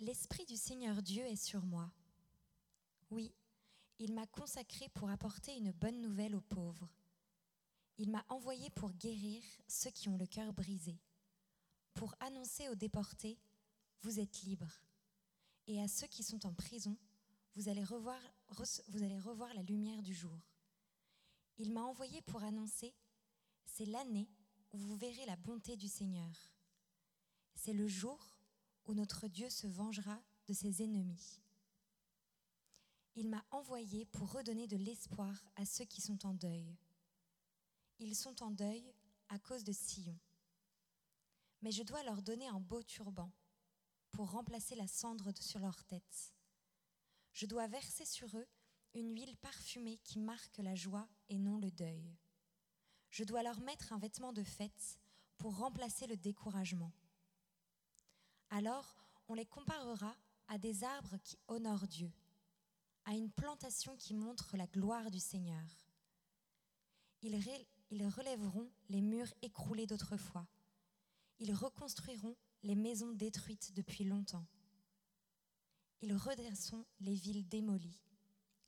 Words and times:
L'Esprit 0.00 0.44
du 0.44 0.56
Seigneur 0.56 1.02
Dieu 1.02 1.24
est 1.24 1.34
sur 1.34 1.64
moi. 1.66 1.90
Oui, 3.10 3.34
il 3.98 4.14
m'a 4.14 4.28
consacré 4.28 4.88
pour 4.90 5.10
apporter 5.10 5.56
une 5.56 5.72
bonne 5.72 6.00
nouvelle 6.00 6.36
aux 6.36 6.40
pauvres. 6.40 6.88
Il 7.96 8.08
m'a 8.08 8.24
envoyé 8.28 8.70
pour 8.70 8.92
guérir 8.92 9.42
ceux 9.66 9.90
qui 9.90 10.08
ont 10.08 10.16
le 10.16 10.26
cœur 10.26 10.52
brisé, 10.52 11.00
pour 11.94 12.14
annoncer 12.20 12.68
aux 12.68 12.76
déportés, 12.76 13.40
vous 14.02 14.20
êtes 14.20 14.42
libres, 14.42 14.70
et 15.66 15.82
à 15.82 15.88
ceux 15.88 16.06
qui 16.06 16.22
sont 16.22 16.46
en 16.46 16.54
prison, 16.54 16.96
vous 17.56 17.68
allez 17.68 17.82
revoir, 17.82 18.20
vous 18.86 19.02
allez 19.02 19.18
revoir 19.18 19.52
la 19.54 19.64
lumière 19.64 20.00
du 20.02 20.14
jour. 20.14 20.38
Il 21.56 21.72
m'a 21.72 21.82
envoyé 21.82 22.22
pour 22.22 22.44
annoncer, 22.44 22.94
c'est 23.66 23.86
l'année 23.86 24.28
où 24.70 24.78
vous 24.78 24.94
verrez 24.94 25.26
la 25.26 25.34
bonté 25.34 25.76
du 25.76 25.88
Seigneur. 25.88 26.52
C'est 27.56 27.72
le 27.72 27.88
jour 27.88 28.37
où 28.88 28.94
notre 28.94 29.28
Dieu 29.28 29.48
se 29.50 29.66
vengera 29.66 30.20
de 30.48 30.54
ses 30.54 30.82
ennemis. 30.82 31.40
Il 33.14 33.28
m'a 33.28 33.44
envoyé 33.50 34.06
pour 34.06 34.32
redonner 34.32 34.66
de 34.66 34.76
l'espoir 34.76 35.44
à 35.56 35.64
ceux 35.64 35.84
qui 35.84 36.00
sont 36.00 36.26
en 36.26 36.34
deuil. 36.34 36.76
Ils 37.98 38.16
sont 38.16 38.42
en 38.42 38.50
deuil 38.50 38.92
à 39.28 39.38
cause 39.38 39.64
de 39.64 39.72
Sion. 39.72 40.18
Mais 41.62 41.70
je 41.70 41.82
dois 41.82 42.02
leur 42.04 42.22
donner 42.22 42.46
un 42.48 42.60
beau 42.60 42.82
turban 42.82 43.30
pour 44.10 44.30
remplacer 44.30 44.74
la 44.74 44.86
cendre 44.86 45.32
sur 45.38 45.60
leur 45.60 45.84
tête. 45.84 46.32
Je 47.32 47.46
dois 47.46 47.66
verser 47.66 48.06
sur 48.06 48.36
eux 48.36 48.48
une 48.94 49.14
huile 49.14 49.36
parfumée 49.36 49.98
qui 49.98 50.18
marque 50.18 50.58
la 50.58 50.74
joie 50.74 51.08
et 51.28 51.38
non 51.38 51.58
le 51.58 51.70
deuil. 51.70 52.16
Je 53.10 53.24
dois 53.24 53.42
leur 53.42 53.60
mettre 53.60 53.92
un 53.92 53.98
vêtement 53.98 54.32
de 54.32 54.44
fête 54.44 54.98
pour 55.36 55.56
remplacer 55.56 56.06
le 56.06 56.16
découragement. 56.16 56.92
Alors 58.50 58.96
on 59.28 59.34
les 59.34 59.46
comparera 59.46 60.14
à 60.48 60.58
des 60.58 60.82
arbres 60.84 61.18
qui 61.22 61.38
honorent 61.48 61.86
Dieu, 61.86 62.10
à 63.04 63.14
une 63.14 63.30
plantation 63.30 63.96
qui 63.96 64.14
montre 64.14 64.56
la 64.56 64.66
gloire 64.66 65.10
du 65.10 65.20
Seigneur. 65.20 65.88
Ils, 67.22 67.36
relèveront 68.06 68.70
les 68.88 69.02
murs 69.02 69.32
écroulés 69.42 69.86
d'autrefois. 69.86 70.46
Ils 71.40 71.54
reconstruiront 71.54 72.36
les 72.62 72.74
maisons 72.74 73.12
détruites 73.12 73.74
depuis 73.74 74.04
longtemps. 74.04 74.46
Ils 76.00 76.14
redresseront 76.14 76.86
les 77.00 77.14
villes 77.14 77.46
démolies, 77.48 78.00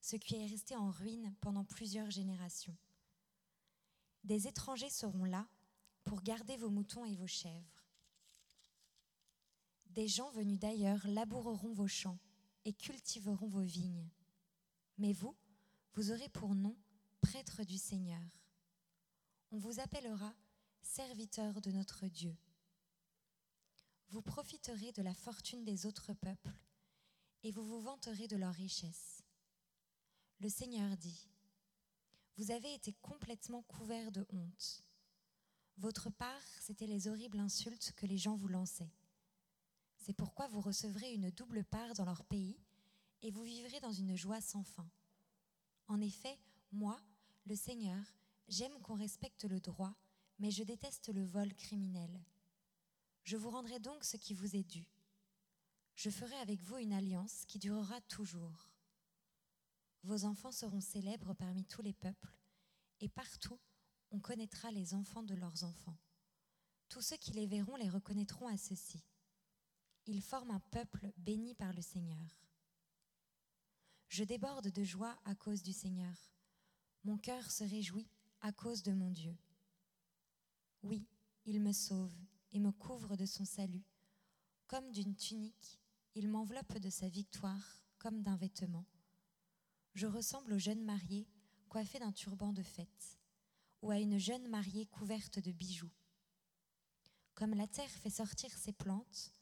ce 0.00 0.16
qui 0.16 0.34
est 0.34 0.46
resté 0.46 0.76
en 0.76 0.90
ruine 0.90 1.34
pendant 1.40 1.64
plusieurs 1.64 2.10
générations. 2.10 2.76
Des 4.24 4.46
étrangers 4.46 4.90
seront 4.90 5.24
là 5.24 5.46
pour 6.04 6.22
garder 6.22 6.56
vos 6.56 6.70
moutons 6.70 7.04
et 7.04 7.14
vos 7.14 7.26
chèvres. 7.26 7.79
Des 9.90 10.06
gens 10.06 10.30
venus 10.30 10.58
d'ailleurs 10.58 11.04
laboureront 11.08 11.72
vos 11.72 11.88
champs 11.88 12.18
et 12.64 12.72
cultiveront 12.72 13.48
vos 13.48 13.62
vignes. 13.62 14.08
Mais 14.98 15.12
vous, 15.12 15.36
vous 15.94 16.12
aurez 16.12 16.28
pour 16.28 16.54
nom 16.54 16.76
prêtre 17.20 17.64
du 17.64 17.76
Seigneur. 17.76 18.22
On 19.50 19.58
vous 19.58 19.80
appellera 19.80 20.32
serviteur 20.80 21.60
de 21.60 21.72
notre 21.72 22.06
Dieu. 22.06 22.36
Vous 24.10 24.22
profiterez 24.22 24.92
de 24.92 25.02
la 25.02 25.14
fortune 25.14 25.64
des 25.64 25.86
autres 25.86 26.14
peuples 26.14 26.54
et 27.42 27.50
vous 27.50 27.64
vous 27.64 27.80
vanterez 27.80 28.28
de 28.28 28.36
leurs 28.36 28.54
richesses. 28.54 29.24
Le 30.38 30.48
Seigneur 30.48 30.96
dit, 30.96 31.28
Vous 32.36 32.52
avez 32.52 32.72
été 32.74 32.92
complètement 33.02 33.62
couverts 33.62 34.12
de 34.12 34.24
honte. 34.30 34.84
Votre 35.78 36.10
part, 36.10 36.42
c'était 36.60 36.86
les 36.86 37.08
horribles 37.08 37.40
insultes 37.40 37.92
que 37.96 38.06
les 38.06 38.18
gens 38.18 38.36
vous 38.36 38.48
lançaient. 38.48 38.92
C'est 40.00 40.14
pourquoi 40.14 40.48
vous 40.48 40.60
recevrez 40.60 41.12
une 41.12 41.30
double 41.30 41.62
part 41.62 41.92
dans 41.94 42.06
leur 42.06 42.24
pays 42.24 42.58
et 43.22 43.30
vous 43.30 43.42
vivrez 43.42 43.80
dans 43.80 43.92
une 43.92 44.16
joie 44.16 44.40
sans 44.40 44.64
fin. 44.64 44.90
En 45.88 46.00
effet, 46.00 46.38
moi, 46.72 46.98
le 47.44 47.54
Seigneur, 47.54 48.02
j'aime 48.48 48.80
qu'on 48.80 48.94
respecte 48.94 49.44
le 49.44 49.60
droit, 49.60 49.94
mais 50.38 50.50
je 50.50 50.64
déteste 50.64 51.10
le 51.12 51.24
vol 51.24 51.54
criminel. 51.54 52.24
Je 53.24 53.36
vous 53.36 53.50
rendrai 53.50 53.78
donc 53.78 54.02
ce 54.04 54.16
qui 54.16 54.32
vous 54.32 54.56
est 54.56 54.64
dû. 54.64 54.86
Je 55.96 56.08
ferai 56.08 56.36
avec 56.36 56.62
vous 56.62 56.78
une 56.78 56.94
alliance 56.94 57.44
qui 57.46 57.58
durera 57.58 58.00
toujours. 58.02 58.70
Vos 60.02 60.24
enfants 60.24 60.52
seront 60.52 60.80
célèbres 60.80 61.34
parmi 61.34 61.66
tous 61.66 61.82
les 61.82 61.92
peuples, 61.92 62.34
et 63.00 63.08
partout 63.10 63.58
on 64.10 64.18
connaîtra 64.18 64.70
les 64.70 64.94
enfants 64.94 65.22
de 65.22 65.34
leurs 65.34 65.62
enfants. 65.62 65.98
Tous 66.88 67.02
ceux 67.02 67.18
qui 67.18 67.32
les 67.32 67.46
verront 67.46 67.76
les 67.76 67.90
reconnaîtront 67.90 68.48
à 68.48 68.56
ceci. 68.56 69.04
Ils 70.06 70.22
forment 70.22 70.52
un 70.52 70.60
peuple 70.60 71.12
béni 71.16 71.54
par 71.54 71.72
le 71.72 71.82
Seigneur. 71.82 72.46
Je 74.08 74.24
déborde 74.24 74.68
de 74.68 74.82
joie 74.82 75.16
à 75.24 75.34
cause 75.34 75.62
du 75.62 75.72
Seigneur. 75.72 76.16
Mon 77.04 77.16
cœur 77.16 77.50
se 77.50 77.64
réjouit 77.64 78.08
à 78.40 78.52
cause 78.52 78.82
de 78.82 78.92
mon 78.92 79.10
Dieu. 79.10 79.36
Oui, 80.82 81.06
il 81.44 81.60
me 81.60 81.72
sauve 81.72 82.14
et 82.52 82.58
me 82.58 82.72
couvre 82.72 83.16
de 83.16 83.26
son 83.26 83.44
salut. 83.44 83.84
Comme 84.66 84.90
d'une 84.90 85.14
tunique, 85.14 85.80
il 86.14 86.28
m'enveloppe 86.28 86.78
de 86.78 86.90
sa 86.90 87.08
victoire 87.08 87.82
comme 87.98 88.22
d'un 88.22 88.36
vêtement. 88.36 88.86
Je 89.94 90.06
ressemble 90.06 90.54
aux 90.54 90.58
jeunes 90.58 90.84
mariés 90.84 91.28
coiffés 91.68 92.00
d'un 92.00 92.12
turban 92.12 92.52
de 92.52 92.62
fête, 92.62 93.18
ou 93.82 93.90
à 93.90 93.98
une 93.98 94.18
jeune 94.18 94.48
mariée 94.48 94.86
couverte 94.86 95.38
de 95.38 95.52
bijoux. 95.52 95.90
Comme 97.34 97.54
la 97.54 97.68
terre 97.68 97.90
fait 97.90 98.10
sortir 98.10 98.50
ses 98.52 98.72
plantes, 98.72 99.32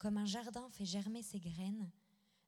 comme 0.00 0.16
un 0.16 0.24
jardin 0.24 0.66
fait 0.70 0.86
germer 0.86 1.22
ses 1.22 1.38
graines, 1.38 1.90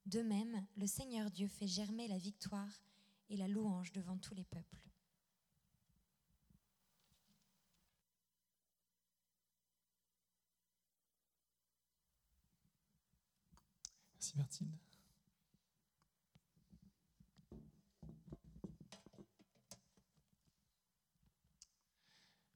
de 0.06 0.22
même 0.22 0.66
le 0.78 0.86
Seigneur 0.86 1.30
Dieu 1.30 1.46
fait 1.48 1.66
germer 1.68 2.08
la 2.08 2.16
victoire 2.16 2.82
et 3.28 3.36
la 3.36 3.46
louange 3.46 3.92
devant 3.92 4.16
tous 4.16 4.34
les 4.34 4.44
peuples. 4.44 4.80
Merci 14.14 14.36
Bertine. 14.36 14.78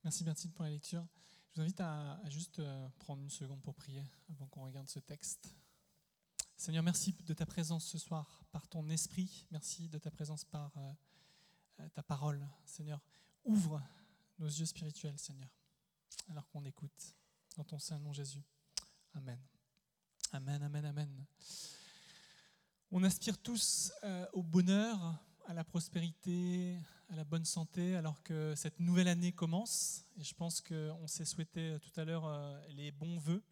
Merci 0.02 0.24
Bertine 0.24 0.52
pour 0.52 0.64
la 0.64 0.70
lecture. 0.70 1.06
Je 1.56 1.62
vous 1.62 1.64
invite 1.64 1.80
à, 1.80 2.20
juste 2.26 2.58
euh, 2.58 2.88
prendre 2.98 3.22
une 3.22 3.30
seconde 3.30 3.62
pour 3.62 3.74
prier 3.74 4.04
avant 4.28 4.46
qu'on 4.48 4.64
regarde 4.64 4.90
ce 4.90 4.98
texte. 4.98 5.48
Seigneur, 6.54 6.82
merci 6.82 7.14
de 7.24 7.32
ta 7.32 7.46
présence 7.46 7.86
ce 7.86 7.96
soir 7.96 8.42
par 8.52 8.68
ton 8.68 8.86
esprit. 8.90 9.46
Merci 9.50 9.88
de 9.88 9.96
ta 9.96 10.10
présence 10.10 10.44
par 10.44 10.76
euh, 10.76 10.92
euh, 11.80 11.88
ta 11.94 12.02
parole. 12.02 12.46
Seigneur, 12.66 13.00
ouvre 13.42 13.82
nos 14.38 14.48
yeux 14.48 14.66
spirituels, 14.66 15.18
Seigneur, 15.18 15.48
alors 16.28 16.46
qu'on 16.50 16.62
écoute. 16.66 17.14
Dans 17.56 17.64
ton 17.64 17.78
saint 17.78 18.00
nom, 18.00 18.12
Jésus. 18.12 18.44
Amen. 19.14 19.40
Amen, 20.32 20.62
amen, 20.62 20.84
amen. 20.84 21.24
On 22.90 23.02
aspire 23.02 23.38
tous 23.38 23.94
au 24.34 24.42
bonheur, 24.42 25.18
à 25.46 25.54
la 25.54 25.62
prospérité, 25.62 26.76
à 27.08 27.16
la 27.16 27.24
bonne 27.24 27.44
santé, 27.44 27.94
alors 27.94 28.20
que 28.24 28.54
cette 28.56 28.80
nouvelle 28.80 29.06
année 29.06 29.32
commence. 29.32 30.04
Et 30.18 30.24
je 30.24 30.34
pense 30.34 30.60
qu'on 30.60 31.06
s'est 31.06 31.24
souhaité 31.24 31.76
tout 31.80 32.00
à 32.00 32.04
l'heure 32.04 32.26
euh, 32.26 32.60
les 32.70 32.90
bons 32.90 33.18
voeux. 33.18 33.42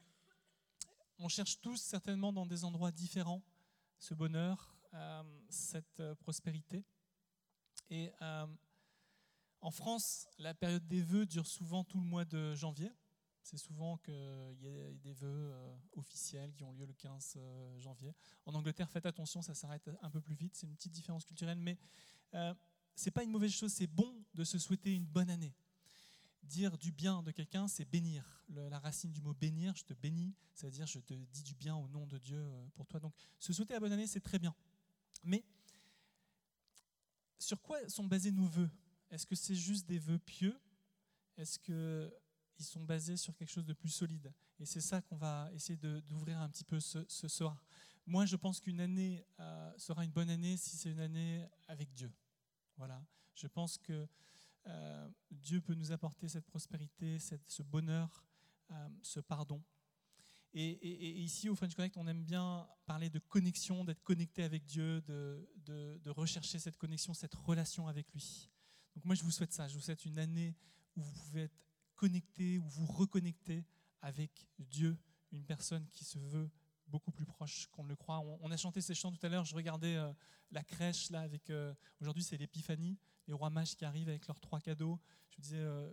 On 1.18 1.28
cherche 1.28 1.60
tous 1.60 1.80
certainement 1.80 2.32
dans 2.32 2.46
des 2.46 2.64
endroits 2.64 2.90
différents 2.90 3.42
ce 3.98 4.12
bonheur, 4.12 4.76
euh, 4.92 5.22
cette 5.48 6.00
euh, 6.00 6.14
prospérité. 6.16 6.84
Et 7.90 8.10
en 9.60 9.70
France, 9.70 10.26
la 10.38 10.52
période 10.54 10.86
des 10.88 11.02
vœux 11.02 11.26
dure 11.26 11.46
souvent 11.46 11.84
tout 11.84 11.98
le 11.98 12.06
mois 12.06 12.24
de 12.24 12.54
janvier. 12.54 12.90
C'est 13.44 13.58
souvent 13.58 13.98
qu'il 13.98 14.14
y 14.14 14.66
a 14.66 14.90
des 14.94 15.12
vœux 15.12 15.54
officiels 15.92 16.52
qui 16.54 16.64
ont 16.64 16.72
lieu 16.72 16.86
le 16.86 16.94
15 16.94 17.38
janvier. 17.78 18.14
En 18.46 18.54
Angleterre, 18.54 18.90
faites 18.90 19.04
attention, 19.06 19.42
ça 19.42 19.54
s'arrête 19.54 19.88
un 20.00 20.10
peu 20.10 20.20
plus 20.20 20.34
vite. 20.34 20.56
C'est 20.56 20.66
une 20.66 20.74
petite 20.74 20.92
différence 20.92 21.26
culturelle, 21.26 21.58
mais 21.58 21.78
c'est 22.94 23.10
pas 23.10 23.22
une 23.22 23.30
mauvaise 23.30 23.52
chose, 23.52 23.72
c'est 23.72 23.86
bon 23.86 24.24
de 24.34 24.44
se 24.44 24.58
souhaiter 24.58 24.94
une 24.94 25.06
bonne 25.06 25.30
année. 25.30 25.54
Dire 26.42 26.76
du 26.78 26.92
bien 26.92 27.22
de 27.22 27.30
quelqu'un, 27.30 27.68
c'est 27.68 27.84
bénir. 27.84 28.24
la 28.48 28.78
racine 28.78 29.12
du 29.12 29.20
mot 29.20 29.34
bénir, 29.34 29.74
je 29.76 29.84
te 29.84 29.94
bénis, 29.94 30.34
ça 30.54 30.66
veut 30.66 30.72
dire 30.72 30.86
je 30.86 31.00
te 31.00 31.14
dis 31.14 31.42
du 31.42 31.54
bien 31.54 31.74
au 31.74 31.88
nom 31.88 32.06
de 32.06 32.18
Dieu 32.18 32.38
euh, 32.38 32.66
pour 32.74 32.86
toi. 32.86 33.00
Donc 33.00 33.14
se 33.38 33.52
souhaiter 33.52 33.72
la 33.74 33.80
bonne 33.80 33.92
année, 33.92 34.06
c'est 34.06 34.20
très 34.20 34.38
bien. 34.38 34.54
Mais 35.22 35.42
sur 37.38 37.60
quoi 37.62 37.88
sont 37.88 38.04
basés 38.04 38.30
nos 38.30 38.46
vœux? 38.46 38.70
Est-ce 39.10 39.26
que 39.26 39.34
c'est 39.34 39.54
juste 39.54 39.86
des 39.86 39.98
vœux 39.98 40.18
pieux? 40.18 40.58
Est-ce 41.36 41.58
qu'ils 42.54 42.64
sont 42.64 42.84
basés 42.84 43.16
sur 43.16 43.34
quelque 43.36 43.50
chose 43.50 43.66
de 43.66 43.72
plus 43.72 43.90
solide 43.90 44.32
Et 44.58 44.66
c'est 44.66 44.80
ça 44.80 45.02
qu'on 45.02 45.16
va 45.16 45.50
essayer 45.52 45.76
d'ouvrir 45.76 46.38
un 46.38 46.48
petit 46.48 46.64
peu 46.64 46.80
ce, 46.80 47.28
soir. 47.28 47.64
Moi, 48.06 48.26
je 48.26 48.36
pense 48.36 48.60
qu'une 48.60 48.80
année 48.80 49.24
euh, 49.40 49.72
sera 49.78 50.04
une 50.04 50.10
bonne 50.12 50.30
année 50.30 50.56
si 50.56 50.76
c'est 50.76 50.90
une 50.90 51.00
année 51.00 51.46
avec 51.68 51.92
Dieu. 51.92 52.12
Voilà. 52.76 53.04
Je 53.34 53.46
pense 53.46 53.78
que 53.78 54.06
euh, 54.66 55.10
Dieu 55.30 55.60
peut 55.60 55.74
nous 55.74 55.92
apporter 55.92 56.28
cette 56.28 56.46
prospérité, 56.46 57.18
ce 57.18 57.62
bonheur, 57.62 58.24
euh, 58.70 58.88
ce 59.02 59.20
pardon. 59.20 59.62
Et, 60.56 61.20
ici, 61.20 61.48
au 61.48 61.56
French 61.56 61.74
Connect, 61.74 61.96
on 61.96 62.06
aime 62.06 62.22
bien 62.22 62.68
parler 62.86 63.10
de 63.10 63.18
connexion, 63.18 63.84
d'être 63.84 64.04
connecté 64.04 64.44
avec 64.44 64.64
Dieu, 64.64 65.00
de, 65.02 65.50
de, 65.66 66.10
rechercher 66.10 66.60
cette 66.60 66.76
connexion, 66.76 67.12
cette 67.12 67.34
relation 67.34 67.88
avec 67.88 68.12
lui. 68.12 68.48
Donc 68.94 69.04
moi, 69.04 69.16
je 69.16 69.24
vous 69.24 69.32
souhaite 69.32 69.52
ça. 69.52 69.66
Je 69.66 69.74
vous 69.74 69.80
souhaite 69.80 70.04
une 70.04 70.16
année 70.16 70.54
où 70.94 71.02
vous 71.02 71.12
pouvez 71.12 71.42
être 71.42 71.58
connecté, 72.04 72.58
où 72.58 72.68
vous 72.68 72.84
reconnectez 72.84 73.64
avec 74.02 74.46
Dieu, 74.58 74.98
une 75.32 75.46
personne 75.46 75.88
qui 75.90 76.04
se 76.04 76.18
veut 76.18 76.50
beaucoup 76.86 77.10
plus 77.10 77.24
proche 77.24 77.66
qu'on 77.72 77.82
ne 77.82 77.88
le 77.88 77.96
croit. 77.96 78.20
On, 78.42 78.50
a 78.50 78.56
chanté 78.58 78.82
ces 78.82 78.94
chants 78.94 79.10
tout 79.10 79.24
à 79.24 79.30
l'heure. 79.30 79.46
Je 79.46 79.54
regardais 79.54 79.96
euh, 79.96 80.12
la 80.50 80.62
crèche 80.62 81.08
là 81.08 81.22
avec. 81.22 81.48
Euh, 81.48 81.72
aujourd'hui, 82.02 82.22
c'est 82.22 82.36
l'épiphanie, 82.36 82.98
les 83.26 83.32
rois 83.32 83.48
mages 83.48 83.74
qui 83.74 83.86
arrivent 83.86 84.10
avec 84.10 84.26
leurs 84.26 84.38
trois 84.38 84.60
cadeaux. 84.60 85.00
Je 85.30 85.40
disais, 85.40 85.56
euh, 85.56 85.90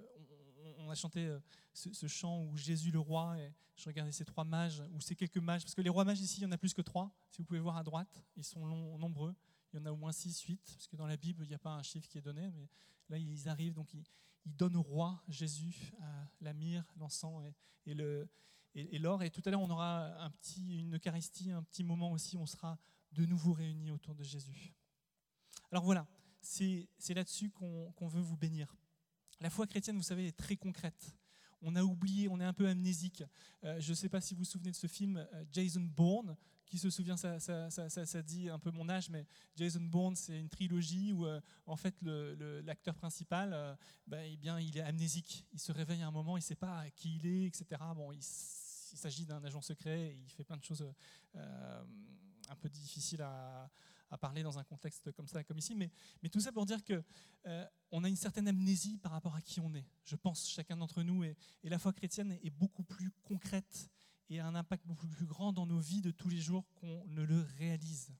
on, 0.79 0.89
a 0.89 0.95
chanté 0.95 1.33
ce, 1.73 2.07
chant 2.07 2.43
où 2.43 2.57
Jésus 2.57 2.91
le 2.91 2.99
roi. 2.99 3.39
Et 3.39 3.53
je 3.77 3.85
regardais 3.85 4.11
ces 4.11 4.25
trois 4.25 4.43
mages 4.43 4.83
ou 4.91 4.99
ces 4.99 5.15
quelques 5.15 5.37
mages, 5.37 5.63
parce 5.63 5.75
que 5.75 5.81
les 5.81 5.89
rois 5.89 6.03
mages 6.03 6.19
ici, 6.19 6.41
il 6.41 6.43
y 6.43 6.45
en 6.45 6.51
a 6.51 6.57
plus 6.57 6.73
que 6.73 6.81
trois. 6.81 7.09
Si 7.29 7.37
vous 7.37 7.45
pouvez 7.45 7.61
voir 7.61 7.77
à 7.77 7.83
droite, 7.83 8.21
ils 8.35 8.43
sont 8.43 8.67
nombreux. 8.97 9.33
Il 9.71 9.79
y 9.79 9.81
en 9.81 9.85
a 9.85 9.93
au 9.93 9.95
moins 9.95 10.11
six, 10.11 10.41
huit, 10.41 10.73
parce 10.73 10.87
que 10.87 10.97
dans 10.97 11.07
la 11.07 11.15
Bible, 11.15 11.45
il 11.45 11.47
n'y 11.47 11.55
a 11.55 11.59
pas 11.59 11.71
un 11.71 11.83
chiffre 11.83 12.09
qui 12.09 12.17
est 12.17 12.21
donné, 12.21 12.51
mais 12.51 12.67
là, 13.07 13.17
ils 13.17 13.47
arrivent, 13.47 13.73
donc 13.73 13.93
ils, 13.93 14.03
donnent 14.45 14.75
au 14.75 14.81
roi 14.81 15.23
Jésus 15.27 15.93
la 16.41 16.53
myrrhe, 16.53 16.85
l'encens 16.97 17.43
et, 17.85 17.93
le 17.93 18.27
et, 18.75 18.99
l'or. 18.99 19.23
Et 19.23 19.29
tout 19.29 19.41
à 19.45 19.51
l'heure, 19.51 19.61
on 19.61 19.69
aura 19.69 20.23
un 20.23 20.29
petit, 20.31 20.81
une 20.81 20.95
Eucharistie, 20.95 21.51
un 21.51 21.63
petit 21.63 21.83
moment 21.83 22.11
aussi, 22.11 22.37
on 22.37 22.45
sera 22.45 22.79
de 23.11 23.25
nouveau 23.25 23.53
réunis 23.53 23.91
autour 23.91 24.15
de 24.15 24.23
Jésus. 24.23 24.73
Alors 25.71 25.83
voilà, 25.83 26.07
c'est 26.41 26.87
là-dessus 27.09 27.49
qu'on 27.49 28.07
veut 28.07 28.21
vous 28.21 28.37
bénir. 28.37 28.75
La 29.39 29.49
foi 29.49 29.67
chrétienne, 29.67 29.97
vous 29.97 30.03
savez, 30.03 30.27
est 30.27 30.37
très 30.37 30.55
concrète. 30.55 31.15
On 31.61 31.75
a 31.75 31.83
oublié, 31.83 32.27
on 32.27 32.39
est 32.39 32.45
un 32.45 32.53
peu 32.53 32.67
amnésique. 32.67 33.23
Euh, 33.63 33.79
je 33.79 33.91
ne 33.91 33.95
sais 33.95 34.09
pas 34.09 34.21
si 34.21 34.33
vous 34.33 34.39
vous 34.39 34.45
souvenez 34.45 34.71
de 34.71 34.75
ce 34.75 34.87
film 34.87 35.17
euh, 35.17 35.45
Jason 35.51 35.81
Bourne. 35.81 36.35
Qui 36.65 36.77
se 36.77 36.89
souvient, 36.89 37.17
ça, 37.17 37.37
ça, 37.69 38.21
dit 38.21 38.47
un 38.47 38.57
peu 38.57 38.71
mon 38.71 38.87
âge, 38.87 39.09
mais 39.09 39.27
Jason 39.57 39.81
Bourne, 39.81 40.15
c'est 40.15 40.39
une 40.39 40.47
trilogie 40.47 41.11
où 41.11 41.25
euh, 41.25 41.41
en 41.65 41.75
fait 41.75 41.93
l'acteur 42.01 42.95
principal, 42.95 43.77
ben, 44.07 44.23
eh 44.31 44.37
bien, 44.37 44.57
il 44.57 44.77
est 44.77 44.81
amnésique. 44.81 45.45
Il 45.51 45.59
se 45.59 45.73
réveille 45.73 46.01
à 46.01 46.07
un 46.07 46.11
moment, 46.11 46.37
il 46.37 46.39
ne 46.39 46.45
sait 46.45 46.55
pas 46.55 46.89
qui 46.91 47.17
il 47.17 47.25
est, 47.25 47.47
etc. 47.47 47.65
Bon, 47.93 48.13
il 48.13 48.23
s'agit 48.23 49.25
d'un 49.25 49.43
agent 49.43 49.59
secret, 49.61 50.15
il 50.17 50.31
fait 50.31 50.45
plein 50.45 50.55
de 50.55 50.63
choses 50.63 50.89
un 51.35 52.55
peu 52.55 52.69
difficiles 52.69 53.21
à, 53.21 53.69
parler 54.17 54.43
dans 54.43 54.59
un 54.59 54.63
contexte 54.63 55.11
comme 55.11 55.27
ça, 55.27 55.43
comme 55.43 55.57
ici, 55.57 55.75
mais, 55.75 55.91
mais 56.21 56.29
tout 56.29 56.39
ça 56.39 56.51
pour 56.51 56.65
dire 56.65 56.83
que 56.83 57.03
euh, 57.45 57.65
on 57.91 58.03
a 58.03 58.09
une 58.09 58.15
certaine 58.15 58.47
amnésie 58.47 58.97
par 58.97 59.11
rapport 59.11 59.35
à 59.35 59.41
qui 59.41 59.59
on 59.59 59.73
est. 59.73 59.85
Je 60.03 60.15
pense 60.15 60.49
chacun 60.49 60.77
d'entre 60.77 61.03
nous, 61.03 61.23
et, 61.23 61.35
la 61.63 61.79
foi 61.79 61.93
chrétienne 61.93 62.37
est 62.43 62.49
beaucoup 62.49 62.83
plus 62.83 63.11
concrète 63.23 63.89
et 64.29 64.39
a 64.39 64.47
un 64.47 64.55
impact 64.55 64.85
beaucoup 64.85 65.07
plus 65.07 65.25
grand 65.25 65.53
dans 65.53 65.65
nos 65.65 65.79
vies 65.79 66.01
de 66.01 66.11
tous 66.11 66.29
les 66.29 66.39
jours 66.39 66.65
qu'on 66.75 67.05
ne 67.07 67.23
le 67.23 67.41
réalise. 67.57 68.13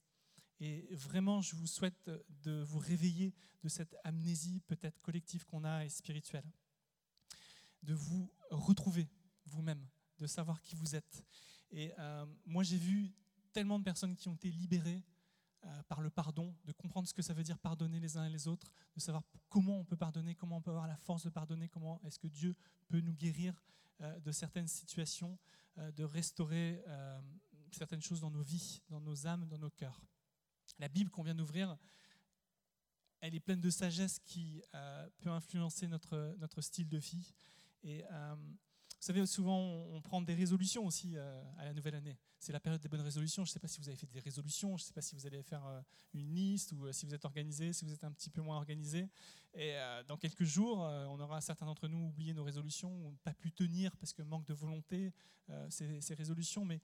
Et 0.59 0.87
vraiment, 0.91 1.41
je 1.41 1.55
vous 1.55 1.67
souhaite 1.67 2.11
de 2.43 2.61
vous 2.61 2.79
réveiller 2.79 3.33
de 3.63 3.69
cette 3.69 3.95
amnésie 4.03 4.61
peut-être 4.67 5.01
collective 5.01 5.45
qu'on 5.45 5.63
a 5.63 5.85
et 5.85 5.89
spirituelle, 5.89 6.45
de 7.83 7.93
vous 7.93 8.31
retrouver 8.51 9.09
vous-même 9.45 9.87
de 10.21 10.27
savoir 10.27 10.61
qui 10.61 10.75
vous 10.75 10.95
êtes. 10.95 11.23
Et 11.71 11.91
euh, 11.97 12.25
moi, 12.45 12.63
j'ai 12.63 12.77
vu 12.77 13.11
tellement 13.51 13.79
de 13.79 13.83
personnes 13.83 14.15
qui 14.15 14.29
ont 14.29 14.35
été 14.35 14.51
libérées 14.51 15.03
euh, 15.65 15.83
par 15.83 16.01
le 16.01 16.09
pardon, 16.09 16.55
de 16.65 16.71
comprendre 16.71 17.07
ce 17.07 17.13
que 17.13 17.21
ça 17.21 17.33
veut 17.33 17.43
dire 17.43 17.59
pardonner 17.59 17.99
les 17.99 18.17
uns 18.17 18.25
et 18.25 18.29
les 18.29 18.47
autres, 18.47 18.71
de 18.95 18.99
savoir 18.99 19.23
comment 19.49 19.79
on 19.79 19.85
peut 19.85 19.95
pardonner, 19.95 20.33
comment 20.33 20.57
on 20.57 20.61
peut 20.61 20.71
avoir 20.71 20.87
la 20.87 20.97
force 20.97 21.23
de 21.23 21.29
pardonner, 21.29 21.69
comment 21.69 22.01
est-ce 22.03 22.17
que 22.17 22.27
Dieu 22.27 22.55
peut 22.89 22.99
nous 22.99 23.13
guérir 23.13 23.61
euh, 24.01 24.19
de 24.19 24.31
certaines 24.31 24.67
situations, 24.67 25.37
de 25.95 26.03
restaurer 26.03 26.83
certaines 27.71 28.01
choses 28.01 28.19
dans 28.19 28.29
nos 28.29 28.41
vies, 28.41 28.81
dans 28.89 28.99
nos 28.99 29.25
âmes, 29.25 29.47
dans 29.47 29.57
nos 29.57 29.69
cœurs. 29.69 30.01
La 30.79 30.89
Bible 30.89 31.09
qu'on 31.09 31.23
vient 31.23 31.33
d'ouvrir, 31.33 31.77
elle 33.21 33.35
est 33.35 33.39
pleine 33.39 33.61
de 33.61 33.69
sagesse 33.69 34.19
qui 34.19 34.61
peut 35.19 35.29
influencer 35.29 35.87
notre, 35.87 36.35
notre 36.39 36.59
style 36.59 36.89
de 36.89 36.97
vie. 36.97 37.33
Vous 39.01 39.07
savez, 39.07 39.25
souvent, 39.25 39.57
on 39.57 39.99
prend 39.99 40.21
des 40.21 40.35
résolutions 40.35 40.85
aussi 40.85 41.13
euh, 41.15 41.43
à 41.57 41.65
la 41.65 41.73
nouvelle 41.73 41.95
année. 41.95 42.19
C'est 42.37 42.53
la 42.53 42.59
période 42.59 42.79
des 42.79 42.87
bonnes 42.87 43.01
résolutions. 43.01 43.43
Je 43.43 43.49
ne 43.49 43.53
sais 43.53 43.59
pas 43.59 43.67
si 43.67 43.79
vous 43.79 43.87
avez 43.87 43.97
fait 43.97 44.05
des 44.05 44.19
résolutions, 44.19 44.77
je 44.77 44.83
ne 44.83 44.85
sais 44.85 44.93
pas 44.93 45.01
si 45.01 45.15
vous 45.15 45.25
allez 45.25 45.41
faire 45.41 45.65
euh, 45.65 45.81
une 46.13 46.35
liste 46.35 46.71
ou 46.73 46.85
euh, 46.85 46.91
si 46.91 47.07
vous 47.07 47.15
êtes 47.15 47.25
organisé, 47.25 47.73
si 47.73 47.83
vous 47.83 47.93
êtes 47.93 48.03
un 48.03 48.11
petit 48.11 48.29
peu 48.29 48.41
moins 48.41 48.57
organisé. 48.57 49.09
Et 49.55 49.73
dans 50.07 50.15
quelques 50.15 50.45
jours, 50.45 50.77
on 50.77 51.19
aura 51.19 51.41
certains 51.41 51.65
d'entre 51.65 51.89
nous 51.89 52.07
oublié 52.07 52.33
nos 52.33 52.45
résolutions 52.45 52.89
ou 53.05 53.11
pas 53.21 53.33
pu 53.33 53.51
tenir 53.51 53.97
parce 53.97 54.13
que 54.13 54.21
manque 54.21 54.45
de 54.45 54.53
volonté 54.53 55.11
ces, 55.67 55.99
ces 55.99 56.13
résolutions. 56.13 56.63
Mais 56.63 56.79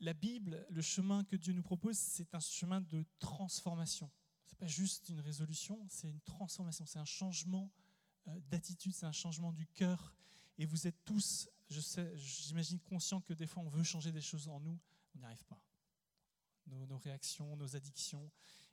la 0.00 0.14
Bible, 0.14 0.64
le 0.70 0.80
chemin 0.80 1.24
que 1.24 1.36
Dieu 1.36 1.52
nous 1.52 1.62
propose, 1.62 1.98
c'est 1.98 2.34
un 2.34 2.40
chemin 2.40 2.80
de 2.80 3.04
transformation. 3.18 4.10
Ce 4.46 4.52
n'est 4.52 4.58
pas 4.60 4.66
juste 4.66 5.10
une 5.10 5.20
résolution, 5.20 5.84
c'est 5.90 6.08
une 6.08 6.20
transformation, 6.20 6.86
c'est 6.86 7.00
un 7.00 7.04
changement 7.04 7.70
d'attitude, 8.50 8.94
c'est 8.94 9.04
un 9.04 9.12
changement 9.12 9.52
du 9.52 9.66
cœur 9.66 10.14
et 10.58 10.66
vous 10.66 10.86
êtes 10.86 11.04
tous, 11.04 11.48
j'imagine, 11.68 12.80
conscients 12.80 13.20
que 13.20 13.32
des 13.32 13.46
fois 13.46 13.62
on 13.62 13.68
veut 13.68 13.84
changer 13.84 14.12
des 14.12 14.20
choses 14.20 14.48
en 14.48 14.60
nous, 14.60 14.78
on 15.14 15.18
n'y 15.18 15.24
arrive 15.24 15.44
pas. 15.44 15.62
Nos, 16.66 16.98
réactions, 16.98 17.56
nos 17.56 17.76
addictions, 17.76 18.30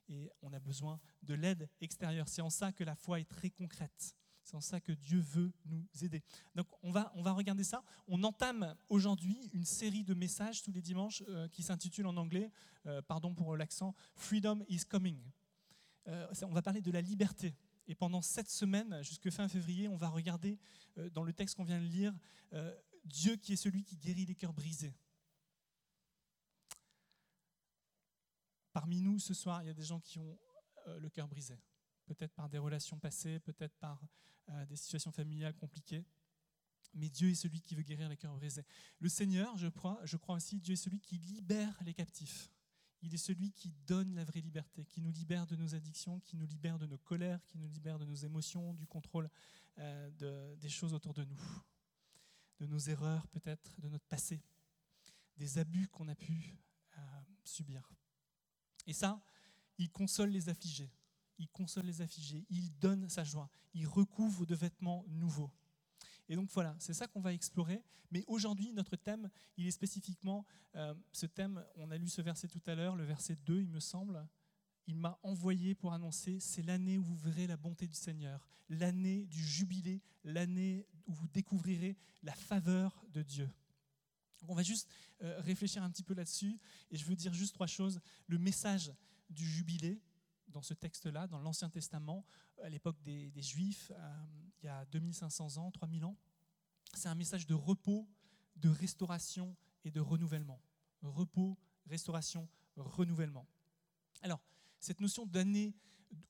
et 0.08 0.30
on 0.42 0.52
a 0.52 0.60
besoin 0.60 1.00
de 1.22 1.32
l'aide 1.32 1.68
extérieure. 1.80 2.28
C'est 2.28 2.42
en 2.42 2.50
ça 2.50 2.70
que 2.70 2.84
la 2.84 2.94
foi 2.94 3.20
est 3.20 3.24
très 3.24 3.48
concrète. 3.48 4.14
C'est 4.42 4.54
en 4.54 4.60
ça 4.60 4.80
que 4.80 4.92
Dieu 4.92 5.18
veut 5.18 5.52
nous 5.64 5.88
aider. 6.02 6.22
Donc 6.54 6.66
on 6.82 6.90
va, 6.90 7.10
on 7.16 7.22
va 7.22 7.32
regarder 7.32 7.64
ça. 7.64 7.82
On 8.06 8.22
entame 8.22 8.76
aujourd'hui 8.88 9.50
une 9.52 9.64
série 9.64 10.04
de 10.04 10.14
messages 10.14 10.62
tous 10.62 10.72
les 10.72 10.82
dimanches 10.82 11.24
euh, 11.28 11.48
qui 11.48 11.62
s'intitule 11.62 12.06
en 12.06 12.16
anglais, 12.16 12.52
euh, 12.86 13.02
pardon 13.02 13.34
pour 13.34 13.56
l'accent, 13.56 13.94
Freedom 14.14 14.62
is 14.68 14.84
Coming. 14.84 15.18
Euh, 16.08 16.32
on 16.42 16.52
va 16.52 16.62
parler 16.62 16.80
de 16.80 16.90
la 16.90 17.00
liberté. 17.00 17.56
Et 17.86 17.94
pendant 17.94 18.20
cette 18.20 18.48
semaine, 18.48 19.02
jusqu'à 19.02 19.30
fin 19.30 19.48
février, 19.48 19.88
on 19.88 19.96
va 19.96 20.08
regarder 20.08 20.58
euh, 20.98 21.08
dans 21.10 21.22
le 21.22 21.32
texte 21.32 21.56
qu'on 21.56 21.64
vient 21.64 21.80
de 21.80 21.86
lire 21.86 22.12
euh, 22.52 22.74
Dieu 23.04 23.36
qui 23.36 23.52
est 23.52 23.56
celui 23.56 23.84
qui 23.84 23.96
guérit 23.96 24.26
les 24.26 24.34
cœurs 24.34 24.52
brisés. 24.52 24.94
Parmi 28.72 29.00
nous, 29.00 29.18
ce 29.18 29.34
soir, 29.34 29.62
il 29.62 29.66
y 29.66 29.70
a 29.70 29.74
des 29.74 29.84
gens 29.84 30.00
qui 30.00 30.18
ont 30.18 30.38
euh, 30.88 30.98
le 30.98 31.08
cœur 31.08 31.28
brisé. 31.28 31.58
Peut-être 32.06 32.34
par 32.34 32.48
des 32.48 32.58
relations 32.58 32.98
passées, 32.98 33.40
peut-être 33.40 33.76
par 33.78 34.00
des 34.68 34.76
situations 34.76 35.10
familiales 35.10 35.56
compliquées. 35.56 36.04
Mais 36.94 37.08
Dieu 37.08 37.30
est 37.30 37.34
celui 37.34 37.60
qui 37.60 37.74
veut 37.74 37.82
guérir 37.82 38.08
les 38.08 38.16
cœurs 38.16 38.36
brisés. 38.36 38.64
Le 39.00 39.08
Seigneur, 39.08 39.56
je 39.56 39.66
crois, 39.66 40.00
je 40.04 40.16
crois 40.16 40.36
aussi, 40.36 40.60
Dieu 40.60 40.74
est 40.74 40.76
celui 40.76 41.00
qui 41.00 41.18
libère 41.18 41.76
les 41.82 41.94
captifs. 41.94 42.48
Il 43.02 43.14
est 43.14 43.18
celui 43.18 43.52
qui 43.52 43.72
donne 43.86 44.14
la 44.14 44.24
vraie 44.24 44.40
liberté, 44.40 44.84
qui 44.84 45.00
nous 45.00 45.10
libère 45.10 45.46
de 45.46 45.56
nos 45.56 45.74
addictions, 45.74 46.20
qui 46.20 46.36
nous 46.36 46.46
libère 46.46 46.78
de 46.78 46.86
nos 46.86 46.98
colères, 46.98 47.44
qui 47.46 47.58
nous 47.58 47.68
libère 47.68 47.98
de 47.98 48.04
nos 48.04 48.14
émotions, 48.14 48.74
du 48.74 48.86
contrôle 48.86 49.30
euh, 49.78 50.56
des 50.56 50.68
choses 50.68 50.94
autour 50.94 51.12
de 51.14 51.24
nous, 51.24 51.40
de 52.60 52.66
nos 52.66 52.78
erreurs 52.78 53.26
peut-être, 53.28 53.80
de 53.80 53.88
notre 53.88 54.06
passé, 54.06 54.42
des 55.36 55.58
abus 55.58 55.88
qu'on 55.88 56.08
a 56.08 56.14
pu 56.14 56.56
euh, 56.96 57.00
subir. 57.44 57.92
Et 58.86 58.92
ça, 58.92 59.22
il 59.78 59.90
console 59.90 60.30
les 60.30 60.48
affligés. 60.48 60.90
Il 61.38 61.48
console 61.48 61.84
les 61.84 62.00
affligés, 62.00 62.46
il 62.48 62.78
donne 62.78 63.10
sa 63.10 63.22
joie, 63.22 63.50
il 63.74 63.86
recouvre 63.86 64.46
de 64.46 64.54
vêtements 64.54 65.04
nouveaux. 65.08 65.52
Et 66.28 66.36
donc 66.36 66.50
voilà, 66.50 66.74
c'est 66.78 66.94
ça 66.94 67.06
qu'on 67.06 67.20
va 67.20 67.32
explorer. 67.32 67.82
Mais 68.10 68.24
aujourd'hui, 68.26 68.72
notre 68.72 68.96
thème, 68.96 69.30
il 69.56 69.66
est 69.66 69.72
spécifiquement 69.72 70.44
euh, 70.74 70.94
ce 71.12 71.26
thème, 71.26 71.64
on 71.76 71.90
a 71.90 71.98
lu 71.98 72.08
ce 72.08 72.22
verset 72.22 72.48
tout 72.48 72.62
à 72.66 72.74
l'heure, 72.74 72.96
le 72.96 73.04
verset 73.04 73.36
2, 73.44 73.60
il 73.60 73.68
me 73.68 73.80
semble. 73.80 74.26
Il 74.86 74.96
m'a 74.96 75.18
envoyé 75.22 75.74
pour 75.74 75.92
annoncer, 75.92 76.38
c'est 76.38 76.62
l'année 76.62 76.98
où 76.98 77.02
vous 77.02 77.16
verrez 77.16 77.46
la 77.46 77.56
bonté 77.56 77.88
du 77.88 77.94
Seigneur, 77.94 78.48
l'année 78.68 79.26
du 79.26 79.42
jubilé, 79.42 80.00
l'année 80.22 80.86
où 81.06 81.12
vous 81.12 81.26
découvrirez 81.28 81.96
la 82.22 82.34
faveur 82.34 83.04
de 83.12 83.22
Dieu. 83.22 83.50
On 84.48 84.54
va 84.54 84.62
juste 84.62 84.88
euh, 85.22 85.40
réfléchir 85.40 85.82
un 85.82 85.90
petit 85.90 86.04
peu 86.04 86.14
là-dessus, 86.14 86.58
et 86.90 86.96
je 86.96 87.04
veux 87.04 87.16
dire 87.16 87.32
juste 87.32 87.54
trois 87.54 87.66
choses. 87.66 88.00
Le 88.28 88.38
message 88.38 88.92
du 89.28 89.44
jubilé, 89.44 90.00
dans 90.56 90.62
ce 90.62 90.72
texte-là, 90.72 91.26
dans 91.26 91.38
l'Ancien 91.38 91.68
Testament, 91.68 92.24
à 92.62 92.70
l'époque 92.70 92.96
des, 93.02 93.30
Juifs, 93.42 93.92
euh, 93.94 94.24
il 94.62 94.64
y 94.64 94.68
a 94.68 94.86
2500 94.86 95.58
ans, 95.58 95.70
3000 95.70 96.06
ans. 96.06 96.16
C'est 96.94 97.10
un 97.10 97.14
message 97.14 97.46
de 97.46 97.52
repos, 97.52 98.08
de 98.56 98.70
restauration 98.70 99.54
et 99.84 99.90
de 99.90 100.00
renouvellement. 100.00 100.58
Repos, 101.02 101.58
restauration, 101.84 102.48
renouvellement. 102.74 103.46
Alors, 104.22 104.40
cette 104.80 105.00
notion 105.00 105.26
d'année 105.26 105.74